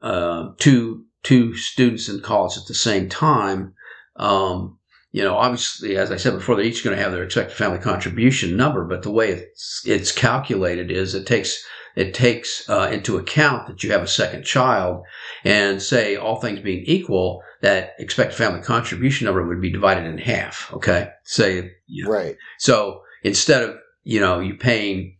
uh, 0.00 0.50
two 0.58 1.04
two 1.22 1.56
students 1.56 2.08
in 2.08 2.20
college 2.20 2.56
at 2.56 2.66
the 2.66 2.74
same 2.74 3.08
time, 3.08 3.74
um, 4.16 4.78
you 5.12 5.24
know, 5.24 5.36
obviously, 5.36 5.96
as 5.96 6.12
I 6.12 6.16
said 6.16 6.34
before, 6.34 6.54
they're 6.54 6.64
each 6.64 6.84
going 6.84 6.96
to 6.96 7.02
have 7.02 7.12
their 7.12 7.24
expected 7.24 7.56
family 7.56 7.78
contribution 7.78 8.56
number, 8.56 8.84
but 8.84 9.02
the 9.02 9.10
way 9.10 9.30
it's 9.30 9.82
it's 9.84 10.12
calculated 10.12 10.90
is 10.90 11.14
it 11.14 11.26
takes 11.26 11.64
it 11.96 12.14
takes 12.14 12.68
uh, 12.68 12.88
into 12.92 13.16
account 13.18 13.66
that 13.68 13.82
you 13.82 13.92
have 13.92 14.02
a 14.02 14.08
second 14.08 14.44
child 14.44 15.02
and 15.44 15.82
say 15.82 16.16
all 16.16 16.40
things 16.40 16.60
being 16.60 16.84
equal, 16.86 17.42
that 17.62 17.94
expected 17.98 18.36
family 18.36 18.60
contribution 18.62 19.24
number 19.26 19.46
would 19.46 19.60
be 19.60 19.70
divided 19.72 20.04
in 20.04 20.18
half. 20.18 20.72
Okay, 20.72 21.10
say 21.24 21.70
Right. 22.06 22.36
so 22.58 23.02
instead 23.22 23.62
of 23.62 23.76
you 24.04 24.20
know 24.20 24.40
you 24.40 24.54
paying 24.54 25.16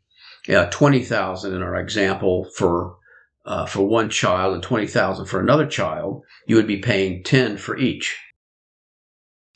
uh, 0.49 0.67
twenty 0.71 1.03
thousand 1.05 1.55
in 1.55 1.63
our 1.63 1.77
example 1.77 2.49
for 2.57 2.97
uh, 3.45 3.67
for 3.67 3.83
one 3.87 4.09
child 4.11 4.55
and 4.55 4.63
twenty 4.63 4.87
thousand 4.87 5.27
for 5.27 5.41
another 5.41 5.67
child, 5.67 6.23
you 6.47 6.57
would 6.57 6.67
be 6.67 6.79
paying 6.79 7.23
ten 7.25 7.57
for 7.57 7.77
each. 7.77 8.19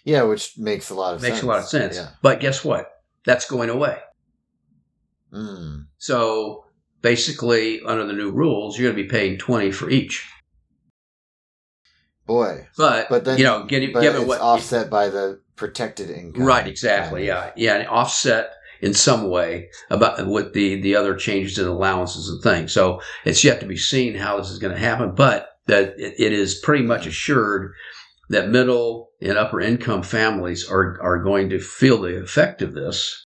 Yeah, 0.04 0.24
which 0.24 0.58
makes 0.58 0.90
a 0.90 0.94
lot 0.94 1.14
of 1.14 1.22
Makes 1.22 1.36
sense. 1.36 1.42
a 1.42 1.46
lot 1.46 1.58
of 1.60 1.64
sense. 1.64 1.96
Yeah. 1.96 2.08
But 2.20 2.40
guess 2.40 2.62
what? 2.62 2.90
That's 3.24 3.48
going 3.48 3.70
away. 3.70 3.98
Mm. 5.32 5.86
So 5.98 6.63
basically, 7.04 7.82
under 7.82 8.04
the 8.06 8.14
new 8.14 8.32
rules, 8.32 8.76
you're 8.78 8.90
going 8.90 8.96
to 8.96 9.02
be 9.04 9.08
paying 9.08 9.38
twenty 9.38 9.70
for 9.70 9.88
each. 9.90 10.26
Boy. 12.26 12.66
But, 12.76 13.08
But 13.10 13.24
then 13.24 13.38
you 13.38 13.44
know, 13.44 13.64
given, 13.64 13.92
but 13.92 14.00
given 14.00 14.22
it's 14.22 14.28
what 14.28 14.40
offset 14.40 14.88
by 14.90 15.10
the 15.10 15.40
protected 15.56 16.10
income. 16.10 16.42
Right, 16.42 16.66
exactly. 16.66 17.26
kind 17.28 17.38
of. 17.38 17.52
Yeah, 17.56 17.74
yeah, 17.74 17.78
and 17.80 17.88
offset 17.88 18.50
in 18.80 18.94
some 18.94 19.28
way 19.30 19.68
about 19.90 20.26
with 20.26 20.52
the 20.54 20.80
the 20.80 20.96
other 20.96 21.14
changes 21.14 21.58
in 21.58 21.66
allowances 21.66 22.28
and 22.28 22.42
things. 22.42 22.72
So 22.72 23.00
it's 23.24 23.44
yet 23.44 23.60
to 23.60 23.66
be 23.66 23.76
seen 23.76 24.14
how 24.16 24.38
this 24.38 24.50
is 24.50 24.58
going 24.58 24.72
to 24.74 24.80
happen, 24.80 25.14
but 25.14 25.50
that 25.66 25.94
it, 25.98 26.14
it 26.18 26.32
is 26.32 26.56
pretty 26.56 26.84
much 26.84 27.06
assured 27.06 27.72
that 28.30 28.48
middle 28.48 29.10
and 29.20 29.36
upper 29.36 29.60
income 29.60 30.02
families 30.02 30.66
are 30.68 30.98
are 31.02 31.22
going 31.22 31.50
to 31.50 31.60
feel 31.60 32.00
the 32.00 32.22
effect 32.22 32.62
of 32.62 32.72
this 32.74 33.22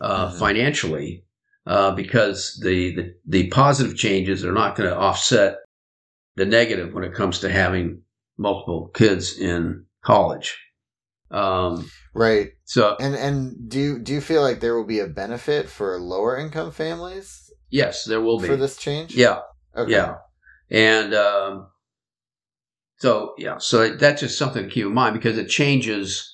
uh, 0.00 0.28
Mhm. 0.30 0.38
financially 0.38 1.23
uh, 1.66 1.92
because 1.94 2.60
the, 2.62 2.94
the 2.94 3.14
the 3.26 3.48
positive 3.48 3.96
changes 3.96 4.44
are 4.44 4.52
not 4.52 4.76
going 4.76 4.88
to 4.88 4.96
offset 4.96 5.56
the 6.36 6.44
negative 6.44 6.92
when 6.92 7.04
it 7.04 7.14
comes 7.14 7.38
to 7.40 7.50
having 7.50 8.02
multiple 8.36 8.88
kids 8.94 9.38
in 9.38 9.84
college. 10.02 10.58
Um, 11.30 11.90
Right. 12.12 12.50
so 12.64 12.96
And 13.00 13.14
and 13.16 13.68
do 13.68 13.80
you, 13.80 13.98
do 13.98 14.12
you 14.12 14.20
feel 14.20 14.42
like 14.42 14.60
there 14.60 14.76
will 14.76 14.86
be 14.86 15.00
a 15.00 15.06
benefit 15.06 15.68
for 15.68 15.98
lower 15.98 16.36
income 16.36 16.70
families 16.70 17.50
yes, 17.70 18.04
there 18.04 18.20
will 18.20 18.38
be. 18.38 18.46
for 18.46 18.56
this 18.56 18.76
change? 18.76 19.14
Yeah, 19.16 19.40
Okay. 19.76 19.90
yeah, 19.90 20.14
and 20.70 21.12
um, 21.14 21.68
so 22.98 23.34
yeah, 23.38 23.58
so 23.58 23.96
that's 23.96 24.20
just 24.20 24.38
something 24.38 24.64
to 24.64 24.70
keep 24.70 24.86
in 24.86 24.94
mind 24.94 25.14
because 25.14 25.38
it 25.38 25.48
changes 25.48 26.30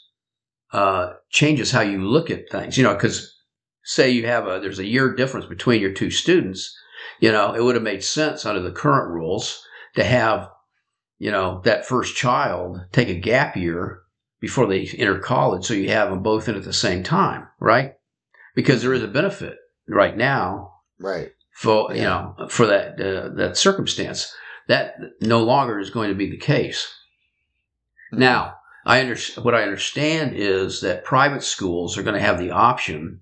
uh, 0.72 1.14
changes 1.30 1.70
how 1.70 1.80
you 1.80 2.04
look 2.04 2.30
at 2.30 2.50
things. 2.50 2.76
You 2.76 2.84
know, 2.84 2.94
because 2.94 3.34
say 3.82 4.10
you 4.10 4.26
have 4.26 4.46
a 4.46 4.60
there's 4.60 4.78
a 4.78 4.86
year 4.86 5.14
difference 5.14 5.46
between 5.46 5.80
your 5.80 5.92
two 5.92 6.10
students. 6.10 6.76
You 7.18 7.32
know, 7.32 7.54
it 7.54 7.62
would 7.62 7.74
have 7.74 7.84
made 7.84 8.04
sense 8.04 8.44
under 8.44 8.60
the 8.60 8.72
current 8.72 9.10
rules 9.10 9.62
to 9.94 10.04
have 10.04 10.48
you 11.18 11.30
know 11.30 11.60
that 11.64 11.86
first 11.86 12.16
child 12.16 12.80
take 12.92 13.08
a 13.08 13.14
gap 13.14 13.56
year 13.56 14.02
before 14.40 14.66
they 14.66 14.86
enter 14.96 15.18
college, 15.18 15.66
so 15.66 15.74
you 15.74 15.90
have 15.90 16.10
them 16.10 16.22
both 16.22 16.48
in 16.48 16.56
at 16.56 16.64
the 16.64 16.72
same 16.72 17.02
time, 17.02 17.46
right? 17.58 17.94
Because 18.54 18.82
there 18.82 18.94
is 18.94 19.02
a 19.02 19.08
benefit 19.08 19.58
right 19.86 20.16
now 20.16 20.72
Right. 20.98 21.32
for 21.52 21.94
you 21.94 22.02
know 22.02 22.34
for 22.48 22.66
that 22.66 23.00
uh, 23.00 23.28
that 23.36 23.56
circumstance. 23.56 24.34
That 24.68 24.94
no 25.20 25.42
longer 25.42 25.80
is 25.80 25.90
going 25.90 26.10
to 26.10 26.14
be 26.14 26.30
the 26.30 26.36
case. 26.36 26.86
Mm-hmm. 28.12 28.20
Now, 28.20 28.54
I 28.86 29.00
under, 29.00 29.16
what 29.42 29.54
I 29.54 29.62
understand 29.62 30.34
is 30.36 30.80
that 30.82 31.04
private 31.04 31.42
schools 31.42 31.98
are 31.98 32.04
going 32.04 32.14
to 32.14 32.20
have 32.20 32.38
the 32.38 32.52
option 32.52 33.20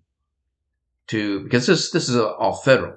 to 1.09 1.41
because 1.45 1.67
this 1.67 1.91
this 1.91 2.09
is 2.09 2.17
all 2.17 2.57
federal 2.57 2.97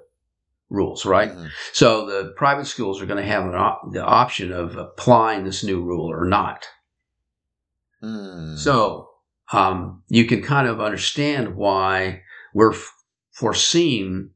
rules, 0.70 1.06
right? 1.06 1.32
Mhm. 1.32 1.50
So 1.74 2.06
the 2.06 2.34
private 2.38 2.66
schools 2.66 3.02
are 3.02 3.06
going 3.06 3.22
to 3.22 3.30
have 3.30 3.46
an 3.46 3.56
op- 3.56 3.92
the 3.92 4.04
option 4.04 4.52
of 4.54 4.78
applying 4.78 5.44
this 5.44 5.64
new 5.64 5.82
rule 5.84 6.10
or 6.12 6.26
not. 6.26 6.66
Mm. 8.04 8.58
So 8.58 9.10
um, 9.52 10.04
you 10.08 10.26
can 10.26 10.42
kind 10.42 10.68
of 10.68 10.80
understand 10.80 11.56
why 11.56 12.24
we're 12.54 12.74
f- 12.74 12.94
foreseeing 13.32 14.32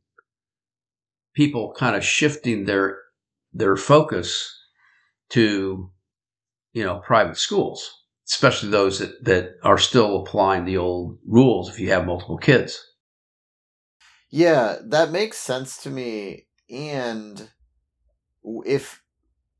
people 1.33 1.73
kind 1.77 1.95
of 1.95 2.03
shifting 2.03 2.65
their 2.65 2.97
their 3.53 3.75
focus 3.77 4.53
to 5.29 5.89
you 6.73 6.83
know 6.83 6.99
private 7.05 7.37
schools, 7.37 7.89
especially 8.27 8.69
those 8.69 8.99
that, 8.99 9.23
that 9.23 9.51
are 9.63 9.77
still 9.77 10.21
applying 10.21 10.65
the 10.65 10.77
old 10.77 11.17
rules 11.25 11.69
if 11.69 11.79
you 11.79 11.89
have 11.91 12.05
multiple 12.05 12.37
kids. 12.37 12.79
Yeah, 14.35 14.79
that 14.87 15.11
makes 15.11 15.37
sense 15.37 15.77
to 15.83 15.89
me. 15.89 16.47
And 16.69 17.49
if 18.65 19.01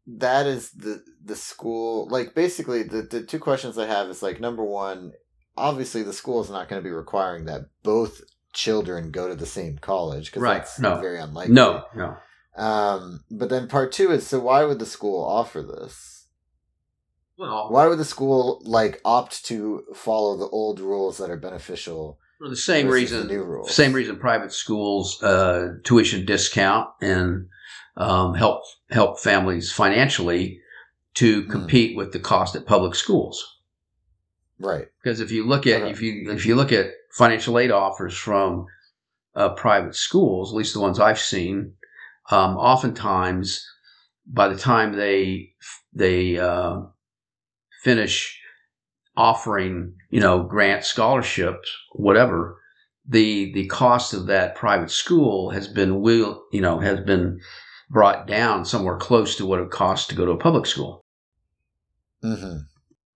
that 0.06 0.48
is 0.48 0.72
the 0.72 1.02
the 1.24 1.38
school, 1.38 2.10
like 2.10 2.36
basically 2.36 2.84
the 2.84 3.04
the 3.04 3.24
two 3.24 3.40
questions 3.40 3.78
I 3.78 3.86
have 3.86 4.10
is 4.10 4.22
like 4.22 4.42
number 4.42 4.66
one, 4.66 5.14
obviously 5.56 6.04
the 6.04 6.12
school 6.12 6.42
is 6.42 6.50
not 6.50 6.68
going 6.68 6.82
to 6.82 6.84
be 6.84 6.92
requiring 6.92 7.46
that 7.46 7.62
both 7.84 8.22
children 8.52 9.12
go 9.12 9.30
to 9.30 9.36
the 9.36 9.46
same 9.46 9.78
college 9.78 10.26
because 10.26 10.42
Right, 10.42 10.58
that's 10.58 10.78
no. 10.78 11.00
very 11.00 11.20
unlikely. 11.22 11.54
No, 11.54 11.86
no. 11.96 12.18
Um, 12.58 13.24
but 13.32 13.48
then 13.50 13.70
part 13.70 13.94
two 13.94 14.12
is 14.12 14.28
so 14.28 14.42
why 14.42 14.66
would 14.66 14.80
the 14.80 14.86
school 14.86 15.24
offer 15.24 15.62
this? 15.62 16.28
Well, 17.38 17.72
Why 17.72 17.88
would 17.88 18.00
the 18.00 18.04
school 18.04 18.62
like 18.66 19.00
opt 19.06 19.46
to 19.46 19.86
follow 19.96 20.36
the 20.36 20.50
old 20.50 20.82
rules 20.82 21.18
that 21.20 21.30
are 21.30 21.38
beneficial? 21.38 22.20
For 22.40 22.50
the 22.50 22.56
same 22.56 22.88
versus 22.88 23.12
reason, 23.12 23.28
the 23.28 23.72
same 23.72 23.94
reason 23.94 24.18
private 24.18 24.52
schools 24.52 25.22
uh, 25.24 25.76
tuition 25.84 26.26
discount 26.26 26.90
and 27.02 27.48
um, 27.98 28.34
help 28.34 28.64
help 28.92 29.20
families 29.20 29.72
financially 29.72 30.60
to 31.16 31.44
Hmm. 31.44 31.52
compete 31.52 31.98
with 31.98 32.12
the 32.12 32.20
cost 32.20 32.56
at 32.56 32.66
public 32.66 32.96
schools. 32.96 33.60
Right. 34.60 34.88
Because 35.04 35.20
if 35.20 35.32
you 35.32 35.46
look 35.46 35.68
at 35.68 35.82
if 35.84 36.02
you 36.02 36.32
if 36.32 36.46
you 36.46 36.56
look 36.56 36.72
at 36.72 36.92
financial 37.12 37.58
aid 37.60 37.72
offers 37.72 38.16
from 38.16 38.68
uh, 39.36 39.50
private 39.50 39.96
schools, 39.96 40.52
at 40.52 40.56
least 40.58 40.74
the 40.74 40.80
ones 40.80 41.00
I've 41.00 41.20
seen, 41.20 41.74
um, 42.32 42.56
oftentimes 42.58 43.66
by 44.26 44.48
the 44.48 44.58
time 44.58 44.94
they 44.96 45.54
they 45.94 46.38
uh, 46.38 46.82
finish 47.84 48.40
offering, 49.18 49.94
you 50.10 50.20
know, 50.20 50.44
grant 50.44 50.84
scholarships, 50.84 51.72
whatever, 51.94 52.60
the 53.08 53.54
the 53.54 53.68
cost 53.68 54.14
of 54.14 54.28
that 54.28 54.56
private 54.56 54.92
school 54.92 55.52
has 55.52 55.68
been 55.68 56.02
will 56.02 56.44
you 56.52 56.62
know 56.62 56.80
has 56.80 57.00
been 57.02 57.40
brought 57.90 58.28
down 58.28 58.66
somewhere 58.66 58.98
close 58.98 59.36
to 59.36 59.46
what 59.46 59.60
it 59.60 59.70
costs 59.70 60.08
to 60.08 60.16
go 60.16 60.26
to 60.26 60.32
a 60.32 60.38
public 60.38 60.66
school. 60.66 61.06
hmm 62.22 62.58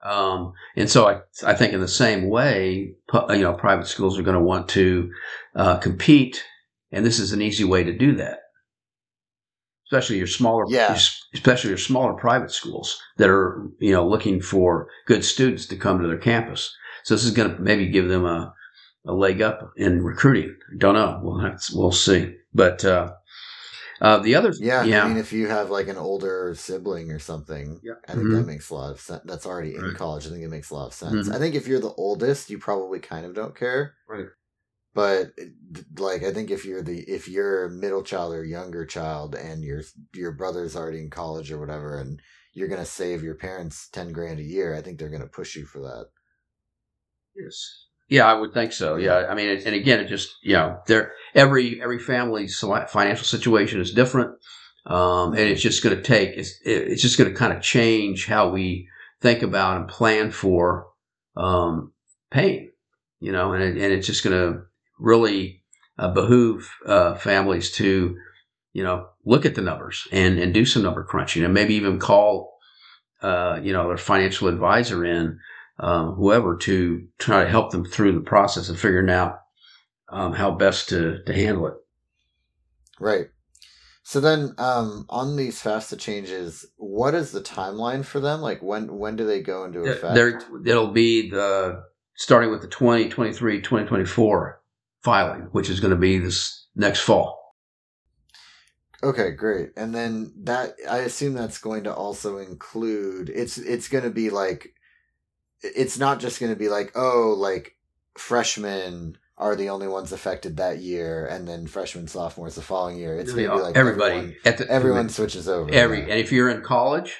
Um, 0.01 0.53
and 0.77 0.89
so 0.89 1.07
I, 1.07 1.21
I 1.45 1.55
think 1.55 1.73
in 1.73 1.81
the 1.81 1.87
same 1.87 2.29
way, 2.29 2.95
pu- 3.07 3.33
you 3.33 3.41
know, 3.41 3.53
private 3.53 3.87
schools 3.87 4.17
are 4.17 4.23
going 4.23 4.37
to 4.37 4.43
want 4.43 4.69
to 4.69 5.11
uh, 5.55 5.77
compete, 5.77 6.43
and 6.91 7.05
this 7.05 7.19
is 7.19 7.33
an 7.33 7.41
easy 7.41 7.65
way 7.65 7.83
to 7.83 7.97
do 7.97 8.15
that. 8.15 8.39
Especially 9.91 10.17
your 10.19 10.27
smaller, 10.27 10.65
Yeah. 10.69 10.95
especially 11.33 11.69
your 11.69 11.77
smaller 11.79 12.13
private 12.13 12.51
schools 12.51 13.01
that 13.17 13.27
are, 13.27 13.63
you 13.79 13.91
know, 13.91 14.07
looking 14.07 14.39
for 14.39 14.87
good 15.07 15.25
students 15.25 15.65
to 15.65 15.75
come 15.75 15.99
to 15.99 16.07
their 16.07 16.17
campus. 16.19 16.71
So 17.03 17.15
this 17.15 17.23
is 17.25 17.31
going 17.31 17.55
to 17.55 17.59
maybe 17.59 17.87
give 17.87 18.07
them 18.07 18.23
a, 18.23 18.53
a 19.07 19.13
leg 19.13 19.41
up 19.41 19.71
in 19.77 20.03
recruiting. 20.03 20.55
Don't 20.77 20.93
know. 20.93 21.19
We'll 21.23 21.39
have 21.39 21.59
we'll 21.73 21.91
see. 21.91 22.35
But 22.53 22.85
uh, 22.85 23.13
uh, 23.99 24.19
the 24.19 24.35
other, 24.35 24.53
Yeah, 24.59 24.83
yeah, 24.83 25.03
I 25.03 25.07
mean, 25.07 25.17
if 25.17 25.33
you 25.33 25.47
have 25.47 25.71
like 25.71 25.87
an 25.87 25.97
older 25.97 26.53
sibling 26.55 27.11
or 27.11 27.17
something, 27.17 27.79
Yeah. 27.83 27.93
I 28.07 28.11
think 28.13 28.27
Mhm. 28.27 28.35
that 28.35 28.45
makes 28.45 28.69
a 28.69 28.75
lot 28.75 28.91
of 28.91 28.99
sense. 29.01 29.23
That's 29.25 29.47
already 29.47 29.73
in 29.73 29.81
Right. 29.81 29.95
college. 29.95 30.27
I 30.27 30.29
think 30.29 30.43
it 30.43 30.49
makes 30.51 30.69
a 30.69 30.75
lot 30.75 30.85
of 30.87 30.93
sense. 30.93 31.27
Mhm. 31.27 31.33
I 31.33 31.39
think 31.39 31.55
if 31.55 31.67
you're 31.67 31.79
the 31.79 31.93
oldest, 31.97 32.51
you 32.51 32.59
probably 32.59 32.99
kind 32.99 33.25
of 33.25 33.33
don't 33.33 33.55
care. 33.55 33.95
Right. 34.07 34.27
But 34.99 35.31
like, 35.97 36.25
I 36.25 36.33
think 36.33 36.51
if 36.51 36.65
you're 36.65 36.83
the 36.83 36.99
if 37.07 37.29
you're 37.29 37.63
a 37.63 37.69
middle 37.69 38.03
child 38.03 38.33
or 38.33 38.43
younger 38.43 38.85
child, 38.85 39.33
and 39.33 39.63
your 39.63 39.81
your 40.13 40.33
brother's 40.33 40.75
already 40.75 40.99
in 40.99 41.09
college 41.09 41.53
or 41.53 41.57
whatever, 41.57 41.97
and 41.97 42.21
you're 42.51 42.67
gonna 42.67 42.83
save 42.83 43.23
your 43.23 43.35
parents 43.35 43.87
ten 43.93 44.11
grand 44.11 44.39
a 44.39 44.43
year, 44.43 44.75
I 44.75 44.81
think 44.81 44.99
they're 44.99 45.07
gonna 45.07 45.25
push 45.27 45.55
you 45.55 45.63
for 45.63 45.79
that. 45.79 46.07
Yes. 47.33 47.85
Yeah, 48.09 48.25
I 48.25 48.33
would 48.33 48.53
think 48.53 48.73
so. 48.73 48.97
Yeah, 48.97 49.25
I 49.29 49.35
mean, 49.35 49.61
and 49.65 49.73
again, 49.73 50.01
it 50.01 50.09
just 50.09 50.35
you 50.43 50.51
know, 50.51 50.81
there 50.87 51.13
every 51.33 51.81
every 51.81 51.99
family's 51.99 52.59
financial 52.59 53.23
situation 53.23 53.79
is 53.79 53.93
different, 53.93 54.31
um, 54.85 55.31
and 55.31 55.47
it's 55.47 55.61
just 55.61 55.81
going 55.81 55.95
to 55.95 56.03
take 56.03 56.31
it's 56.35 56.59
it's 56.65 57.01
just 57.01 57.17
going 57.17 57.31
to 57.31 57.39
kind 57.39 57.53
of 57.53 57.61
change 57.61 58.27
how 58.27 58.49
we 58.49 58.89
think 59.21 59.43
about 59.43 59.77
and 59.77 59.87
plan 59.87 60.31
for 60.31 60.87
um, 61.37 61.93
paying, 62.31 62.71
you 63.21 63.31
know, 63.31 63.53
and 63.53 63.63
it, 63.63 63.81
and 63.81 63.93
it's 63.93 64.07
just 64.07 64.25
going 64.25 64.35
to 64.35 64.63
really 64.99 65.63
uh, 65.97 66.13
behoove 66.13 66.69
uh, 66.85 67.15
families 67.15 67.71
to 67.71 68.17
you 68.73 68.83
know 68.83 69.07
look 69.25 69.45
at 69.45 69.55
the 69.55 69.61
numbers 69.61 70.07
and 70.11 70.37
and 70.37 70.53
do 70.53 70.65
some 70.65 70.83
number 70.83 71.03
crunching 71.03 71.43
and 71.43 71.53
maybe 71.53 71.75
even 71.75 71.99
call 71.99 72.59
uh, 73.21 73.59
you 73.61 73.73
know 73.73 73.87
their 73.87 73.97
financial 73.97 74.47
advisor 74.47 75.03
in 75.03 75.39
um, 75.79 76.13
whoever 76.15 76.57
to 76.57 77.07
try 77.17 77.43
to 77.43 77.49
help 77.49 77.71
them 77.71 77.85
through 77.85 78.13
the 78.13 78.19
process 78.19 78.69
of 78.69 78.79
figuring 78.79 79.09
out 79.09 79.39
um, 80.09 80.33
how 80.33 80.51
best 80.51 80.89
to, 80.89 81.23
to 81.23 81.33
handle 81.33 81.67
it. 81.67 81.75
Right. 82.99 83.27
So 84.03 84.19
then, 84.19 84.55
um, 84.57 85.05
on 85.07 85.35
these 85.35 85.61
FAFSA 85.61 85.99
changes, 85.99 86.65
what 86.77 87.13
is 87.13 87.31
the 87.31 87.41
timeline 87.41 88.03
for 88.03 88.19
them? 88.19 88.41
Like, 88.41 88.61
when 88.61 88.97
when 88.97 89.15
do 89.15 89.25
they 89.25 89.41
go 89.41 89.65
into 89.65 89.81
effect? 89.81 90.15
There, 90.15 90.41
it'll 90.65 90.91
be 90.91 91.29
the 91.29 91.83
starting 92.15 92.49
with 92.49 92.61
the 92.61 92.67
2023 92.67 93.61
2024 93.61 94.58
filing, 95.03 95.47
which 95.51 95.69
is 95.69 95.79
going 95.79 95.91
to 95.91 95.97
be 95.97 96.17
this 96.19 96.67
next 96.75 97.01
fall. 97.01 97.55
Okay, 99.01 99.31
great. 99.31 99.69
And 99.77 99.95
then 99.95 100.33
that 100.43 100.75
I 100.89 100.99
assume 100.99 101.33
that's 101.33 101.57
going 101.59 101.85
to 101.85 101.93
also 101.93 102.37
include 102.37 103.29
it's 103.29 103.57
it's 103.57 103.87
going 103.87 104.03
to 104.03 104.09
be 104.09 104.29
like 104.29 104.73
it's 105.61 105.97
not 105.97 106.19
just 106.19 106.39
going 106.39 106.51
to 106.51 106.59
be 106.59 106.69
like 106.69 106.91
oh 106.95 107.33
like 107.37 107.77
freshmen 108.17 109.17
are 109.37 109.55
the 109.55 109.69
only 109.69 109.87
ones 109.87 110.11
affected 110.11 110.57
that 110.57 110.79
year 110.79 111.25
and 111.25 111.47
then 111.47 111.65
freshmen 111.65 112.07
sophomores 112.07 112.55
the 112.55 112.61
following 112.61 112.97
year. 112.97 113.17
It's 113.17 113.31
going 113.31 113.49
to 113.49 113.55
be 113.55 113.61
like 113.61 113.77
everybody 113.77 114.15
everyone, 114.15 114.35
at 114.43 114.57
the 114.57 114.69
everyone 114.69 115.09
switches 115.09 115.47
over. 115.47 115.73
every 115.73 115.99
yeah. 115.99 116.07
and 116.07 116.19
if 116.19 116.33
you're 116.33 116.49
in 116.49 116.61
college, 116.61 117.15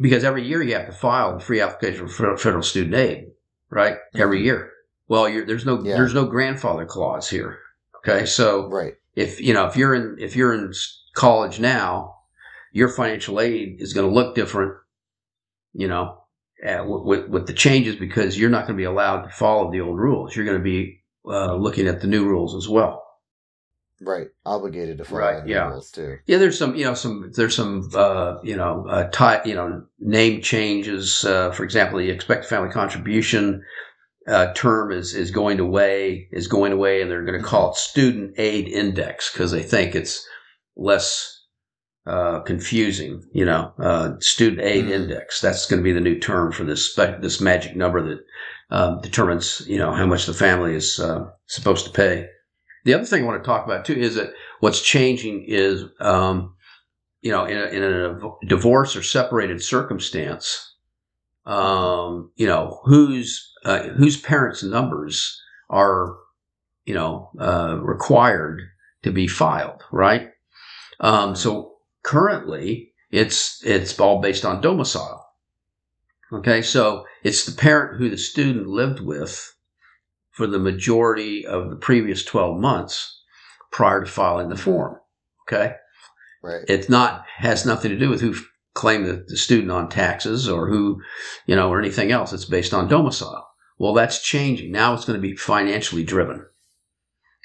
because 0.00 0.24
every 0.24 0.46
year 0.46 0.62
you 0.62 0.74
have 0.74 0.86
to 0.86 0.92
file 0.92 1.36
a 1.36 1.40
free 1.40 1.60
application 1.60 2.08
for 2.08 2.38
federal 2.38 2.62
student 2.62 2.94
aid, 2.94 3.26
right? 3.68 3.98
Every 4.14 4.40
Mhm. 4.40 4.44
year. 4.44 4.70
Well, 5.08 5.28
you're, 5.28 5.46
there's 5.46 5.66
no 5.66 5.82
Yeah. 5.82 5.96
there's 5.96 6.14
no 6.14 6.24
grandfather 6.26 6.86
clause 6.86 7.28
here. 7.28 7.58
Okay, 7.98 8.26
so 8.26 8.68
right. 8.68 8.94
if 9.14 9.40
you 9.40 9.52
know 9.54 9.66
if 9.66 9.76
you're 9.76 9.94
in 9.94 10.16
if 10.18 10.36
you're 10.36 10.54
in 10.54 10.72
college 11.14 11.60
now, 11.60 12.16
your 12.72 12.88
financial 12.88 13.40
aid 13.40 13.76
is 13.80 13.92
going 13.92 14.08
to 14.08 14.14
look 14.14 14.34
different. 14.34 14.74
You 15.72 15.88
know, 15.88 16.18
uh, 16.66 16.84
with, 16.86 17.02
with 17.04 17.28
with 17.28 17.46
the 17.46 17.52
changes 17.52 17.96
because 17.96 18.38
you're 18.38 18.50
not 18.50 18.66
going 18.66 18.76
to 18.76 18.80
be 18.80 18.84
allowed 18.84 19.22
to 19.22 19.30
follow 19.30 19.70
the 19.70 19.80
old 19.80 19.98
rules. 19.98 20.34
You're 20.36 20.44
going 20.44 20.58
to 20.58 20.62
be 20.64 21.02
uh, 21.26 21.54
looking 21.56 21.86
at 21.88 22.00
the 22.00 22.06
new 22.06 22.24
rules 22.26 22.54
as 22.54 22.68
well. 22.68 23.02
Right. 24.00 24.26
Obligated 24.44 24.98
to 24.98 25.04
follow 25.04 25.20
Right, 25.20 25.44
the 25.44 25.50
yeah. 25.50 25.68
rules 25.68 25.90
too. 25.90 26.18
Yeah, 26.26 26.38
there's 26.38 26.58
some, 26.58 26.74
you 26.74 26.84
know, 26.84 26.94
some 26.94 27.30
there's 27.34 27.54
some, 27.56 27.88
uh, 27.94 28.36
you 28.42 28.56
know, 28.56 28.86
uh, 28.88 29.08
tie, 29.10 29.40
you 29.44 29.54
know, 29.54 29.84
name 29.98 30.42
changes. 30.42 31.24
Uh, 31.24 31.50
for 31.52 31.64
example, 31.64 31.98
the 32.00 32.10
expected 32.10 32.48
family 32.48 32.70
contribution 32.70 33.62
uh, 34.26 34.52
term 34.54 34.90
is 34.92 35.14
is 35.14 35.30
going 35.30 35.60
away, 35.60 36.28
is 36.32 36.48
going 36.48 36.72
away, 36.72 37.02
and 37.02 37.10
they're 37.10 37.24
going 37.24 37.40
to 37.40 37.46
call 37.46 37.70
it 37.70 37.76
student 37.76 38.34
aid 38.38 38.68
index 38.68 39.32
because 39.32 39.50
they 39.50 39.62
think 39.62 39.94
it's 39.94 40.26
less 40.76 41.42
uh, 42.06 42.40
confusing. 42.40 43.22
You 43.32 43.44
know, 43.44 43.72
uh, 43.78 44.12
student 44.20 44.62
aid 44.62 44.86
Mhm. 44.86 44.90
index. 44.90 45.40
That's 45.40 45.66
going 45.66 45.80
to 45.80 45.84
be 45.84 45.92
the 45.92 46.00
new 46.00 46.18
term 46.18 46.52
for 46.52 46.64
this 46.64 46.90
spe- 46.90 47.20
this 47.20 47.40
magic 47.40 47.76
number 47.76 48.02
that 48.02 48.20
um, 48.70 49.00
determines, 49.02 49.62
you 49.68 49.78
know, 49.78 49.92
how 49.92 50.06
much 50.06 50.26
the 50.26 50.34
family 50.34 50.74
is 50.74 50.98
uh, 50.98 51.26
supposed 51.46 51.84
to 51.84 51.92
pay. 51.92 52.28
The 52.84 52.94
other 52.94 53.04
thing 53.04 53.22
I 53.22 53.26
want 53.26 53.42
to 53.42 53.46
talk 53.46 53.64
about 53.64 53.84
too 53.84 53.94
is 53.94 54.14
that 54.16 54.32
what's 54.60 54.80
changing 54.82 55.44
is, 55.46 55.84
um, 56.00 56.54
you 57.20 57.30
know, 57.30 57.44
in 57.44 57.56
a, 57.56 57.64
in 57.66 57.82
a 57.82 58.46
divorce 58.46 58.96
or 58.96 59.02
separated 59.02 59.62
circumstance, 59.62 60.74
um, 61.46 62.30
you 62.36 62.46
know, 62.46 62.80
whose 62.84 63.52
uh, 63.64 63.84
whose 63.88 64.20
parents' 64.20 64.62
numbers 64.62 65.40
are, 65.70 66.16
you 66.84 66.94
know, 66.94 67.30
uh, 67.38 67.78
required 67.80 68.62
to 69.02 69.10
be 69.10 69.26
filed, 69.26 69.82
right? 69.92 70.30
Um, 71.00 71.34
so 71.34 71.74
currently, 72.02 72.92
it's 73.10 73.62
it's 73.64 73.98
all 73.98 74.20
based 74.20 74.44
on 74.44 74.60
domicile. 74.60 75.26
Okay, 76.32 76.62
so 76.62 77.06
it's 77.22 77.44
the 77.46 77.56
parent 77.56 77.98
who 77.98 78.10
the 78.10 78.18
student 78.18 78.66
lived 78.66 79.00
with 79.00 79.54
for 80.34 80.48
the 80.48 80.58
majority 80.58 81.46
of 81.46 81.70
the 81.70 81.76
previous 81.76 82.24
12 82.24 82.58
months 82.58 83.22
prior 83.70 84.04
to 84.04 84.10
filing 84.10 84.48
the 84.48 84.56
form. 84.56 84.98
Okay. 85.42 85.74
Right. 86.42 86.64
It's 86.68 86.88
not, 86.88 87.24
has 87.36 87.64
nothing 87.64 87.90
to 87.90 87.98
do 87.98 88.10
with 88.10 88.20
who 88.20 88.34
claimed 88.74 89.06
the, 89.06 89.24
the 89.28 89.36
student 89.36 89.70
on 89.70 89.88
taxes 89.88 90.48
or 90.48 90.68
who, 90.68 91.00
you 91.46 91.54
know, 91.54 91.70
or 91.70 91.78
anything 91.78 92.10
else. 92.10 92.32
It's 92.32 92.44
based 92.44 92.74
on 92.74 92.88
domicile. 92.88 93.48
Well, 93.78 93.94
that's 93.94 94.22
changing. 94.22 94.70
Now 94.72 94.94
it's 94.94 95.04
going 95.04 95.20
to 95.20 95.28
be 95.28 95.36
financially 95.36 96.04
driven 96.04 96.46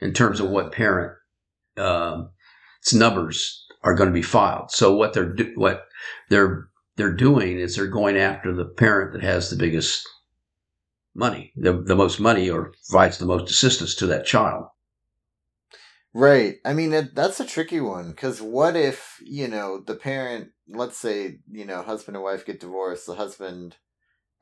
in 0.01 0.13
terms 0.13 0.39
of 0.39 0.49
what 0.49 0.71
parent, 0.71 1.17
um, 1.77 2.29
its 2.81 2.93
numbers 2.93 3.65
are 3.83 3.95
going 3.95 4.09
to 4.09 4.13
be 4.13 4.21
filed. 4.21 4.71
So 4.71 4.95
what 4.95 5.13
they're, 5.13 5.33
do, 5.33 5.51
what 5.55 5.87
they're, 6.29 6.67
they're 6.95 7.13
doing 7.13 7.59
is 7.59 7.75
they're 7.75 7.87
going 7.87 8.17
after 8.17 8.53
the 8.53 8.65
parent 8.65 9.13
that 9.13 9.23
has 9.23 9.49
the 9.49 9.55
biggest 9.55 10.07
money, 11.15 11.51
the, 11.55 11.81
the 11.81 11.95
most 11.95 12.19
money 12.19 12.49
or 12.49 12.73
provides 12.89 13.17
the 13.17 13.25
most 13.25 13.49
assistance 13.49 13.95
to 13.95 14.07
that 14.07 14.25
child. 14.25 14.65
Right. 16.13 16.55
I 16.65 16.73
mean, 16.73 17.09
that's 17.13 17.39
a 17.39 17.45
tricky 17.45 17.79
one 17.79 18.09
because 18.11 18.41
what 18.41 18.75
if, 18.75 19.19
you 19.21 19.47
know, 19.47 19.79
the 19.79 19.95
parent, 19.95 20.49
let's 20.67 20.97
say, 20.97 21.39
you 21.49 21.65
know, 21.65 21.81
husband 21.81 22.17
and 22.17 22.23
wife 22.23 22.45
get 22.45 22.59
divorced, 22.59 23.05
the 23.05 23.15
husband 23.15 23.77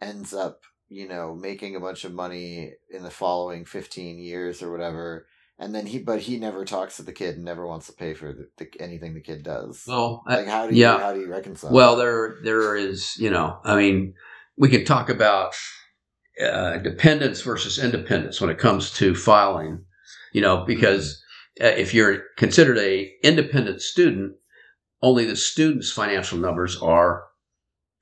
ends 0.02 0.34
up, 0.34 0.62
you 0.90 1.08
know, 1.08 1.36
making 1.36 1.76
a 1.76 1.80
bunch 1.80 2.04
of 2.06 2.14
money 2.14 2.72
in 2.90 3.04
the 3.04 3.10
following 3.10 3.66
15 3.66 4.20
years 4.20 4.62
or 4.62 4.72
whatever. 4.72 5.28
And 5.60 5.74
then 5.74 5.88
he, 5.88 6.00
but 6.00 6.22
he 6.22 6.38
never 6.38 6.66
talks 6.66 6.98
to 6.98 7.04
the 7.04 7.12
kid 7.12 7.36
and 7.36 7.44
never 7.44 7.66
wants 7.66 7.88
to 7.88 7.94
pay 7.94 8.14
for 8.14 8.32
the, 8.32 8.48
the, 8.58 8.70
anything 8.80 9.14
the 9.14 9.22
kid 9.22 9.44
does. 9.44 9.84
Well, 9.88 10.24
like, 10.28 10.48
how 10.48 10.68
do 10.68 10.76
you, 10.76 10.82
yeah. 10.82 11.00
how 11.00 11.14
do 11.14 11.20
you 11.20 11.30
reconcile? 11.30 11.72
Well, 11.72 11.96
that? 11.96 12.04
there 12.04 12.36
there 12.44 12.76
is, 12.76 13.18
you 13.18 13.32
know, 13.32 13.60
I 13.64 13.76
mean, 13.76 14.14
we 14.56 14.70
can 14.70 14.86
talk 14.86 15.10
about 15.10 15.56
uh, 16.40 16.78
dependence 16.78 17.42
versus 17.42 17.80
independence 17.80 18.40
when 18.40 18.52
it 18.52 18.60
comes 18.60 18.92
to 18.94 19.16
filing, 19.16 19.84
you 20.32 20.42
know, 20.42 20.64
because 20.64 21.24
uh, 21.60 21.66
if 21.66 21.92
you're 21.92 22.22
considered 22.38 22.78
a 22.78 23.12
independent 23.24 23.82
student, 23.82 24.34
only 25.02 25.26
the 25.26 25.36
student's 25.36 25.92
financial 25.92 26.38
numbers 26.38 26.80
are 26.82 27.24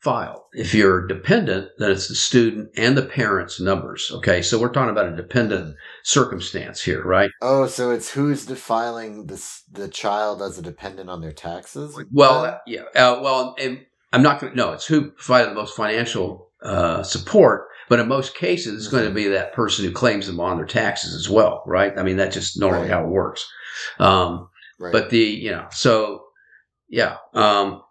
filed. 0.05 0.43
If 0.53 0.75
you're 0.75 1.07
dependent, 1.07 1.69
then 1.79 1.89
it's 1.89 2.07
the 2.09 2.13
student 2.13 2.69
and 2.77 2.95
the 2.95 3.01
parent's 3.01 3.59
numbers. 3.59 4.11
Okay, 4.13 4.43
so 4.43 4.59
we're 4.61 4.71
talking 4.71 4.91
about 4.91 5.11
a 5.11 5.15
dependent 5.15 5.75
circumstance 6.03 6.79
here, 6.79 7.03
right? 7.03 7.31
Oh, 7.41 7.65
so 7.65 7.89
it's 7.89 8.11
who's 8.11 8.45
defiling 8.45 9.25
this 9.25 9.63
the 9.71 9.87
child 9.87 10.43
as 10.43 10.59
a 10.59 10.61
dependent 10.61 11.09
on 11.09 11.21
their 11.21 11.31
taxes? 11.31 11.99
Well, 12.11 12.45
uh, 12.45 12.57
yeah. 12.67 12.83
Uh, 12.95 13.19
well, 13.23 13.55
and 13.59 13.83
I'm 14.13 14.21
not 14.21 14.39
going 14.39 14.51
to. 14.53 14.57
No, 14.57 14.73
it's 14.73 14.85
who 14.85 15.09
provided 15.09 15.49
the 15.49 15.55
most 15.55 15.75
financial 15.75 16.51
uh, 16.61 17.01
support. 17.01 17.65
But 17.89 17.99
in 17.99 18.07
most 18.07 18.35
cases, 18.35 18.75
it's 18.75 18.91
going 18.91 19.05
to 19.07 19.13
be 19.13 19.27
that 19.29 19.53
person 19.53 19.85
who 19.85 19.91
claims 19.91 20.27
them 20.27 20.39
on 20.39 20.57
their 20.57 20.65
taxes 20.67 21.15
as 21.15 21.29
well, 21.29 21.63
right? 21.65 21.97
I 21.97 22.03
mean, 22.03 22.17
that's 22.17 22.35
just 22.35 22.59
normally 22.59 22.83
Right. 22.83 22.91
how 22.91 23.03
it 23.03 23.09
works. 23.09 23.47
Um, 23.99 24.49
right. 24.79 24.91
But 24.91 25.09
the 25.09 25.17
you 25.19 25.49
know, 25.49 25.65
so 25.71 26.25
yeah. 26.89 27.17
Um, 27.33 27.81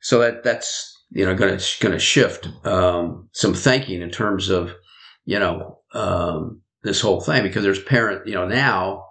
so 0.00 0.18
that 0.20 0.42
that's 0.42 0.89
you 1.10 1.24
know 1.24 1.34
going 1.34 1.56
to 1.56 1.80
going 1.80 1.92
to 1.92 1.98
shift 1.98 2.48
um, 2.66 3.28
some 3.32 3.54
thinking 3.54 4.02
in 4.02 4.10
terms 4.10 4.48
of 4.48 4.74
you 5.24 5.38
know 5.38 5.78
um, 5.92 6.60
this 6.82 7.00
whole 7.00 7.20
thing 7.20 7.42
because 7.42 7.62
there's 7.62 7.82
parent 7.82 8.26
you 8.26 8.34
know 8.34 8.46
now 8.46 9.06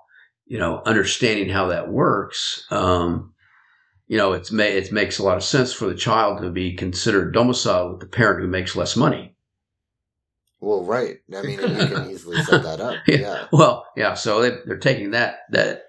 you 0.45 0.57
know 0.57 0.81
understanding 0.85 1.49
how 1.49 1.67
that 1.67 1.89
works. 1.89 2.65
Um, 2.71 3.33
you 4.09 4.17
know, 4.17 4.33
it's 4.33 4.51
ma- 4.51 4.63
it 4.63 4.91
makes 4.91 5.19
a 5.19 5.23
lot 5.23 5.37
of 5.37 5.43
sense 5.43 5.71
for 5.71 5.85
the 5.85 5.95
child 5.95 6.41
to 6.41 6.49
be 6.49 6.73
considered 6.73 7.31
domiciled 7.31 7.91
with 7.91 7.99
the 8.01 8.07
parent 8.07 8.41
who 8.41 8.47
makes 8.47 8.75
less 8.75 8.95
money. 8.95 9.35
Well, 10.59 10.83
right. 10.83 11.17
I 11.33 11.41
mean, 11.43 11.51
you 11.51 11.57
can 11.87 12.09
easily 12.11 12.41
set 12.43 12.63
that 12.63 12.81
up. 12.81 12.97
Yeah. 13.07 13.17
Yeah. 13.17 13.45
Well, 13.51 13.85
yeah. 13.95 14.15
So 14.15 14.41
they, 14.41 14.57
they're 14.65 14.77
taking 14.77 15.11
that 15.11 15.41
that 15.51 15.83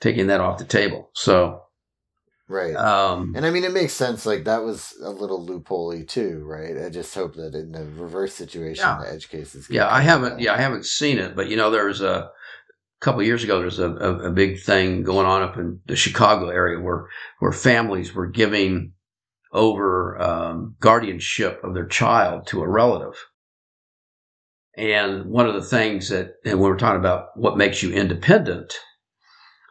taking 0.00 0.28
that 0.28 0.40
off 0.40 0.58
the 0.58 0.64
table. 0.64 1.10
So, 1.12 1.62
Right. 2.48 2.76
um, 2.76 3.32
And 3.34 3.44
I 3.44 3.50
mean, 3.50 3.64
it 3.64 3.72
makes 3.72 3.92
sense. 3.92 4.24
Like 4.24 4.44
that 4.44 4.62
was 4.62 4.94
a 5.02 5.10
little 5.10 5.44
loopholey 5.44 6.06
too, 6.06 6.44
right? 6.44 6.76
I 6.86 6.90
just 6.90 7.12
hope 7.14 7.34
that 7.34 7.54
in 7.56 7.72
the 7.72 7.84
reverse 7.84 8.34
situation, 8.34 8.84
Yeah. 8.84 8.98
the 9.02 9.12
edge 9.12 9.28
cases. 9.28 9.66
yeah, 9.68 9.88
I 9.92 10.00
haven't. 10.00 10.38
Yeah, 10.40 10.54
I 10.54 10.58
haven't 10.58 10.86
seen 10.86 11.18
it, 11.18 11.34
but 11.34 11.48
you 11.48 11.56
know, 11.56 11.70
there 11.70 11.86
was 11.86 12.00
a 12.02 12.30
couple 13.00 13.22
years 13.24 13.42
ago. 13.42 13.58
There's 13.58 13.80
a, 13.80 13.90
a, 13.90 14.28
a 14.28 14.30
big 14.30 14.60
thing 14.62 15.02
going 15.02 15.26
on 15.26 15.42
up 15.42 15.56
in 15.56 15.80
the 15.86 15.96
Chicago 15.96 16.48
area 16.50 16.78
where 16.80 17.08
where 17.40 17.52
families 17.52 18.14
were 18.14 18.26
giving 18.28 18.92
over 19.52 20.20
um, 20.22 20.76
guardianship 20.80 21.60
of 21.64 21.74
their 21.74 21.86
child 21.86 22.46
to 22.48 22.62
a 22.62 22.68
relative. 22.68 23.14
And 24.76 25.26
one 25.26 25.48
of 25.48 25.54
the 25.54 25.62
things 25.62 26.10
that, 26.10 26.34
and 26.44 26.60
when 26.60 26.70
we're 26.70 26.76
talking 26.78 27.00
about 27.00 27.28
what 27.34 27.56
makes 27.56 27.82
you 27.82 27.92
independent, 27.92 28.74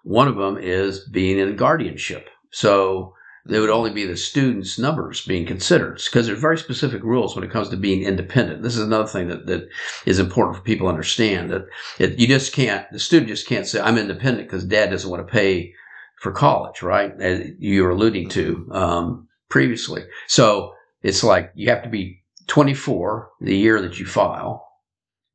one 0.03 0.27
of 0.27 0.35
them 0.35 0.57
is 0.57 1.07
being 1.09 1.37
in 1.37 1.55
guardianship. 1.55 2.27
So 2.55 3.13
there 3.45 3.59
would 3.59 3.69
only 3.69 3.91
be 3.91 4.05
the 4.05 4.15
students' 4.15 4.79
numbers 4.79 5.25
being 5.25 5.45
considered 5.45 6.01
because 6.05 6.25
there's 6.25 6.39
very 6.39 6.57
specific 6.57 7.03
rules 7.03 7.35
when 7.35 7.43
it 7.43 7.51
comes 7.51 7.67
to 7.67 7.75
being 7.75 8.03
independent. 8.03 8.63
This 8.63 8.77
is 8.77 8.81
another 8.81 9.09
thing 9.09 9.27
that, 9.27 9.45
that 9.47 9.67
is 10.05 10.19
important 10.19 10.55
for 10.55 10.63
people 10.63 10.87
to 10.87 10.89
understand 10.91 11.49
that 11.49 11.65
it, 11.99 12.17
you 12.17 12.27
just 12.27 12.53
can't, 12.53 12.89
the 12.93 12.99
student 12.99 13.27
just 13.27 13.45
can't 13.45 13.67
say, 13.67 13.81
I'm 13.81 13.97
independent 13.97 14.47
because 14.47 14.63
dad 14.63 14.89
doesn't 14.89 15.11
want 15.11 15.27
to 15.27 15.31
pay 15.31 15.73
for 16.21 16.31
college, 16.31 16.81
right? 16.81 17.11
As 17.19 17.41
you 17.59 17.83
were 17.83 17.89
alluding 17.89 18.29
to 18.29 18.69
um, 18.71 19.27
previously. 19.49 20.05
So 20.27 20.73
it's 21.03 21.25
like 21.25 21.51
you 21.55 21.69
have 21.69 21.83
to 21.83 21.89
be 21.89 22.23
24 22.47 23.31
the 23.41 23.57
year 23.57 23.81
that 23.81 23.99
you 23.99 24.05
file. 24.05 24.65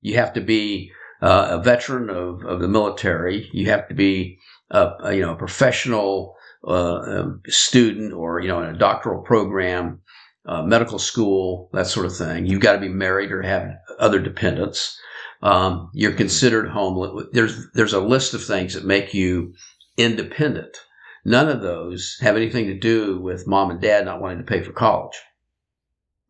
You 0.01 0.17
have 0.17 0.33
to 0.33 0.41
be 0.41 0.91
uh, 1.21 1.49
a 1.51 1.63
veteran 1.63 2.09
of, 2.09 2.47
of 2.47 2.61
the 2.61 2.69
military. 2.69 3.51
You 3.53 3.69
have 3.69 3.89
to 3.89 3.95
be 3.95 4.39
a, 4.71 4.93
a 5.01 5.15
you 5.15 5.21
know 5.21 5.35
a 5.35 5.37
professional 5.37 6.37
uh, 6.67 7.01
um, 7.01 7.43
student 7.49 8.13
or 8.13 8.41
you 8.41 8.49
know 8.49 8.63
in 8.63 8.75
a 8.75 8.79
doctoral 8.79 9.23
program, 9.23 10.01
uh, 10.47 10.63
medical 10.63 10.99
school, 10.99 11.71
that 11.73 11.87
sort 11.87 12.07
of 12.07 12.17
thing. 12.17 12.47
You've 12.47 12.61
got 12.61 12.75
to 12.75 12.81
be 12.81 12.89
married 12.89 13.33
or 13.33 13.43
have 13.43 13.71
other 13.99 14.21
dependents. 14.21 14.99
Um, 15.43 15.91
you're 15.95 16.13
considered 16.13 16.69
homeless. 16.69 17.27
There's 17.33 17.71
there's 17.73 17.95
a 17.95 18.01
list 18.01 18.35
of 18.35 18.45
things 18.45 18.75
that 18.75 18.85
make 18.85 19.15
you 19.15 19.55
independent. 19.97 20.77
None 21.25 21.49
of 21.49 21.61
those 21.63 22.17
have 22.21 22.37
anything 22.37 22.67
to 22.67 22.79
do 22.79 23.21
with 23.21 23.47
mom 23.47 23.71
and 23.71 23.81
dad 23.81 24.05
not 24.05 24.21
wanting 24.21 24.39
to 24.39 24.45
pay 24.45 24.63
for 24.63 24.73
college. 24.73 25.17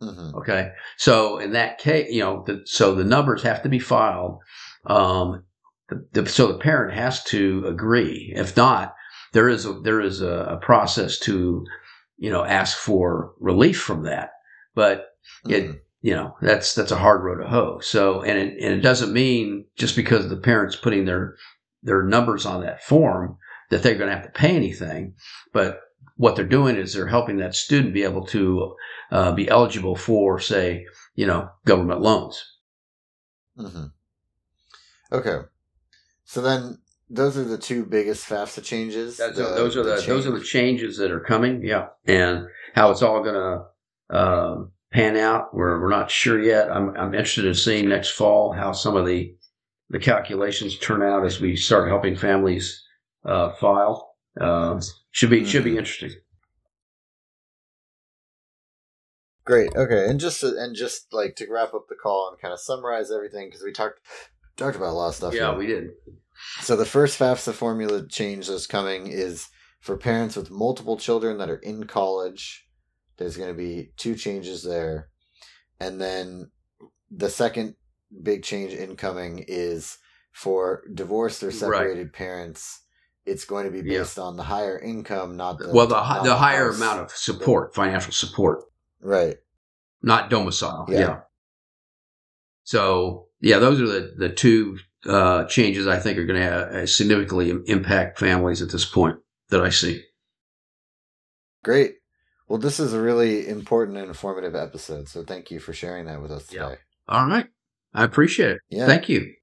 hmm 0.00 0.30
Okay. 0.34 0.70
So 0.96 1.38
in 1.38 1.52
that 1.52 1.78
case, 1.78 2.10
you 2.10 2.20
know, 2.20 2.44
the, 2.46 2.62
so 2.64 2.94
the 2.94 3.04
numbers 3.04 3.42
have 3.42 3.62
to 3.62 3.68
be 3.68 3.78
filed. 3.78 4.38
Um, 4.86 5.44
the, 5.88 6.06
the, 6.12 6.28
so 6.28 6.48
the 6.48 6.58
parent 6.58 6.94
has 6.94 7.22
to 7.24 7.64
agree. 7.66 8.32
If 8.34 8.56
not, 8.56 8.94
there 9.32 9.48
is 9.48 9.66
a, 9.66 9.72
there 9.80 10.00
is 10.00 10.20
a, 10.20 10.44
a 10.50 10.56
process 10.58 11.18
to, 11.20 11.64
you 12.18 12.30
know, 12.30 12.44
ask 12.44 12.76
for 12.78 13.32
relief 13.40 13.80
from 13.80 14.02
that. 14.04 14.30
But 14.74 15.08
it, 15.48 15.64
Mhm. 15.70 15.80
you 16.02 16.14
know, 16.14 16.36
that's 16.40 16.74
that's 16.74 16.92
a 16.92 16.96
hard 16.98 17.22
road 17.22 17.42
to 17.42 17.48
hoe. 17.48 17.78
So, 17.80 18.22
and 18.22 18.38
it, 18.38 18.54
and 18.62 18.74
it 18.74 18.80
doesn't 18.80 19.12
mean 19.12 19.66
just 19.76 19.96
because 19.96 20.28
the 20.28 20.36
parents 20.36 20.76
putting 20.76 21.04
their 21.04 21.36
their 21.82 22.02
numbers 22.02 22.46
on 22.46 22.62
that 22.62 22.82
form 22.84 23.36
that 23.70 23.82
they're 23.82 23.94
going 23.94 24.10
to 24.10 24.16
have 24.16 24.24
to 24.24 24.30
pay 24.40 24.54
anything. 24.56 25.14
But 25.52 25.80
what 26.16 26.36
they're 26.36 26.44
doing 26.44 26.76
is 26.76 26.92
they're 26.92 27.06
helping 27.06 27.38
that 27.38 27.54
student 27.54 27.94
be 27.94 28.02
able 28.02 28.26
to 28.26 28.74
uh, 29.10 29.32
be 29.32 29.48
eligible 29.48 29.96
for, 29.96 30.38
say, 30.38 30.84
you 31.14 31.26
know, 31.26 31.48
government 31.64 32.00
loans. 32.00 32.42
hmm 33.56 33.86
Okay. 35.12 35.38
So 36.24 36.40
then 36.42 36.78
those 37.10 37.36
are 37.36 37.44
the 37.44 37.58
two 37.58 37.84
biggest 37.84 38.28
FAFSA 38.28 38.64
changes. 38.64 39.16
The- 39.16 39.32
those 39.32 39.76
are 39.76 39.82
the, 39.82 40.02
those 40.06 40.26
are 40.26 40.30
the 40.30 40.44
changes 40.44 40.96
that 40.98 41.10
are 41.10 41.20
coming. 41.20 41.62
Yeah, 41.64 41.88
and 42.06 42.46
how 42.74 42.90
it's 42.90 43.02
all 43.02 43.22
going 43.22 43.34
to 43.34 44.16
um, 44.16 44.72
pan 44.92 45.16
out, 45.16 45.54
we're 45.54 45.80
we're 45.80 45.90
not 45.90 46.10
sure 46.10 46.40
yet. 46.40 46.70
I'm 46.70 46.96
I'm 46.96 47.14
interested 47.14 47.44
in 47.44 47.54
seeing 47.54 47.88
next 47.88 48.10
fall 48.10 48.52
how 48.52 48.72
some 48.72 48.96
of 48.96 49.06
the 49.06 49.34
the 49.88 49.98
calculations 49.98 50.78
turn 50.78 51.02
out 51.02 51.24
as 51.24 51.40
we 51.40 51.56
start 51.56 51.88
helping 51.88 52.16
families 52.16 52.84
uh, 53.24 53.50
file. 53.54 54.14
Uh, 54.40 54.80
should 55.10 55.30
be 55.30 55.44
should 55.44 55.64
be 55.64 55.76
interesting. 55.76 56.12
Great. 59.44 59.74
Okay, 59.74 60.06
and 60.06 60.20
just 60.20 60.40
to, 60.40 60.54
and 60.56 60.76
just 60.76 61.12
like 61.12 61.34
to 61.36 61.46
wrap 61.50 61.74
up 61.74 61.86
the 61.88 61.96
call 61.96 62.28
and 62.30 62.40
kind 62.40 62.54
of 62.54 62.60
summarize 62.60 63.10
everything 63.10 63.48
because 63.48 63.64
we 63.64 63.72
talked 63.72 63.98
talked 64.56 64.76
about 64.76 64.90
a 64.90 64.92
lot 64.92 65.08
of 65.08 65.14
stuff. 65.16 65.34
Yeah, 65.34 65.50
here. 65.50 65.58
we 65.58 65.66
did. 65.66 65.90
So 66.60 66.76
the 66.76 66.84
first 66.84 67.18
FAFSA 67.18 67.52
formula 67.52 68.06
change 68.06 68.48
that's 68.48 68.66
coming 68.66 69.06
is 69.06 69.48
for 69.80 69.96
parents 69.96 70.36
with 70.36 70.50
multiple 70.50 70.96
children 70.96 71.38
that 71.38 71.50
are 71.50 71.56
in 71.56 71.86
college. 71.86 72.66
There's 73.16 73.36
going 73.36 73.50
to 73.50 73.56
be 73.56 73.92
two 73.96 74.14
changes 74.14 74.62
there, 74.62 75.08
and 75.78 76.00
then 76.00 76.50
the 77.10 77.28
second 77.30 77.74
big 78.22 78.42
change 78.42 78.72
incoming 78.72 79.44
is 79.46 79.98
for 80.32 80.82
divorced 80.94 81.42
or 81.42 81.46
Right. 81.46 81.54
separated 81.54 82.12
parents. 82.12 82.80
It's 83.26 83.44
going 83.44 83.66
to 83.66 83.70
be 83.70 83.86
Yeah. 83.88 83.98
based 84.00 84.18
on 84.18 84.36
the 84.36 84.42
higher 84.44 84.78
income, 84.78 85.36
not 85.36 85.58
the 85.58 85.70
Well, 85.72 85.86
the 85.86 85.94
not 85.96 86.24
the 86.24 86.36
higher 86.36 86.70
amount 86.70 87.00
of 87.00 87.10
support, 87.10 87.74
financial 87.74 88.12
support, 88.12 88.64
right. 89.00 89.36
not 90.02 90.30
domicile. 90.30 90.86
Yeah. 90.88 90.98
Yeah. 90.98 91.20
So 92.64 93.28
yeah, 93.40 93.58
those 93.58 93.80
are 93.80 93.86
the 93.86 94.14
the 94.16 94.28
two 94.30 94.78
uh, 95.06 95.44
changes 95.44 95.86
I 95.86 95.98
think 95.98 96.18
are 96.18 96.26
going 96.26 96.40
to 96.40 96.82
uh, 96.82 96.86
significantly 96.86 97.50
impact 97.66 98.18
families 98.18 98.62
at 98.62 98.70
this 98.70 98.84
point 98.84 99.16
that 99.48 99.62
I 99.62 99.70
see. 99.70 100.02
Great. 101.62 101.96
Well, 102.48 102.58
this 102.58 102.80
is 102.80 102.92
a 102.92 103.00
really 103.00 103.48
important 103.48 103.96
and 103.96 104.08
informative 104.08 104.54
episode, 104.54 105.08
so 105.08 105.22
thank 105.22 105.50
you 105.50 105.60
for 105.60 105.72
sharing 105.72 106.06
that 106.06 106.20
with 106.20 106.32
us 106.32 106.46
today. 106.46 106.60
Yeah. 106.60 106.74
All 107.08 107.26
right, 107.26 107.46
I 107.94 108.04
appreciate 108.04 108.52
it. 108.52 108.60
Yeah. 108.68 108.86
Thank 108.86 109.08
you. 109.08 109.34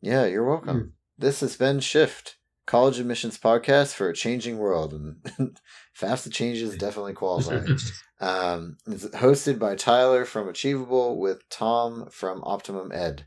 Yeah, 0.00 0.26
you're 0.26 0.48
welcome. 0.48 0.92
This 1.18 1.40
has 1.40 1.56
been 1.56 1.80
Shift, 1.80 2.36
College 2.66 3.00
Admissions 3.00 3.36
Podcast 3.36 3.94
for 3.94 4.08
a 4.08 4.14
Changing 4.14 4.58
World, 4.58 4.92
and 4.92 5.58
FAFSA 5.98 6.32
changes 6.32 6.76
definitely 6.76 7.14
qualify. 7.14 7.66
um, 8.20 8.76
it's 8.86 9.06
hosted 9.06 9.58
by 9.58 9.74
Tyler 9.74 10.24
from 10.24 10.48
Achievable 10.48 11.18
with 11.18 11.48
Tom 11.48 12.08
from 12.12 12.44
Optimum 12.44 12.92
Ed. 12.92 13.26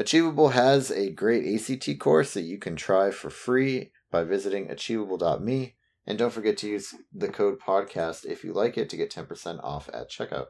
Achievable 0.00 0.48
has 0.48 0.90
a 0.90 1.10
great 1.10 1.44
ACT 1.44 1.98
course 1.98 2.32
that 2.32 2.40
you 2.40 2.56
can 2.56 2.74
try 2.74 3.10
for 3.10 3.28
free 3.28 3.92
by 4.10 4.24
visiting 4.24 4.70
achievable.me. 4.70 5.74
And 6.06 6.18
don't 6.18 6.32
forget 6.32 6.56
to 6.56 6.70
use 6.70 6.94
the 7.12 7.28
code 7.28 7.60
podcast 7.60 8.24
if 8.24 8.42
you 8.42 8.54
like 8.54 8.78
it 8.78 8.88
to 8.88 8.96
get 8.96 9.12
10% 9.12 9.62
off 9.62 9.90
at 9.92 10.10
checkout. 10.10 10.46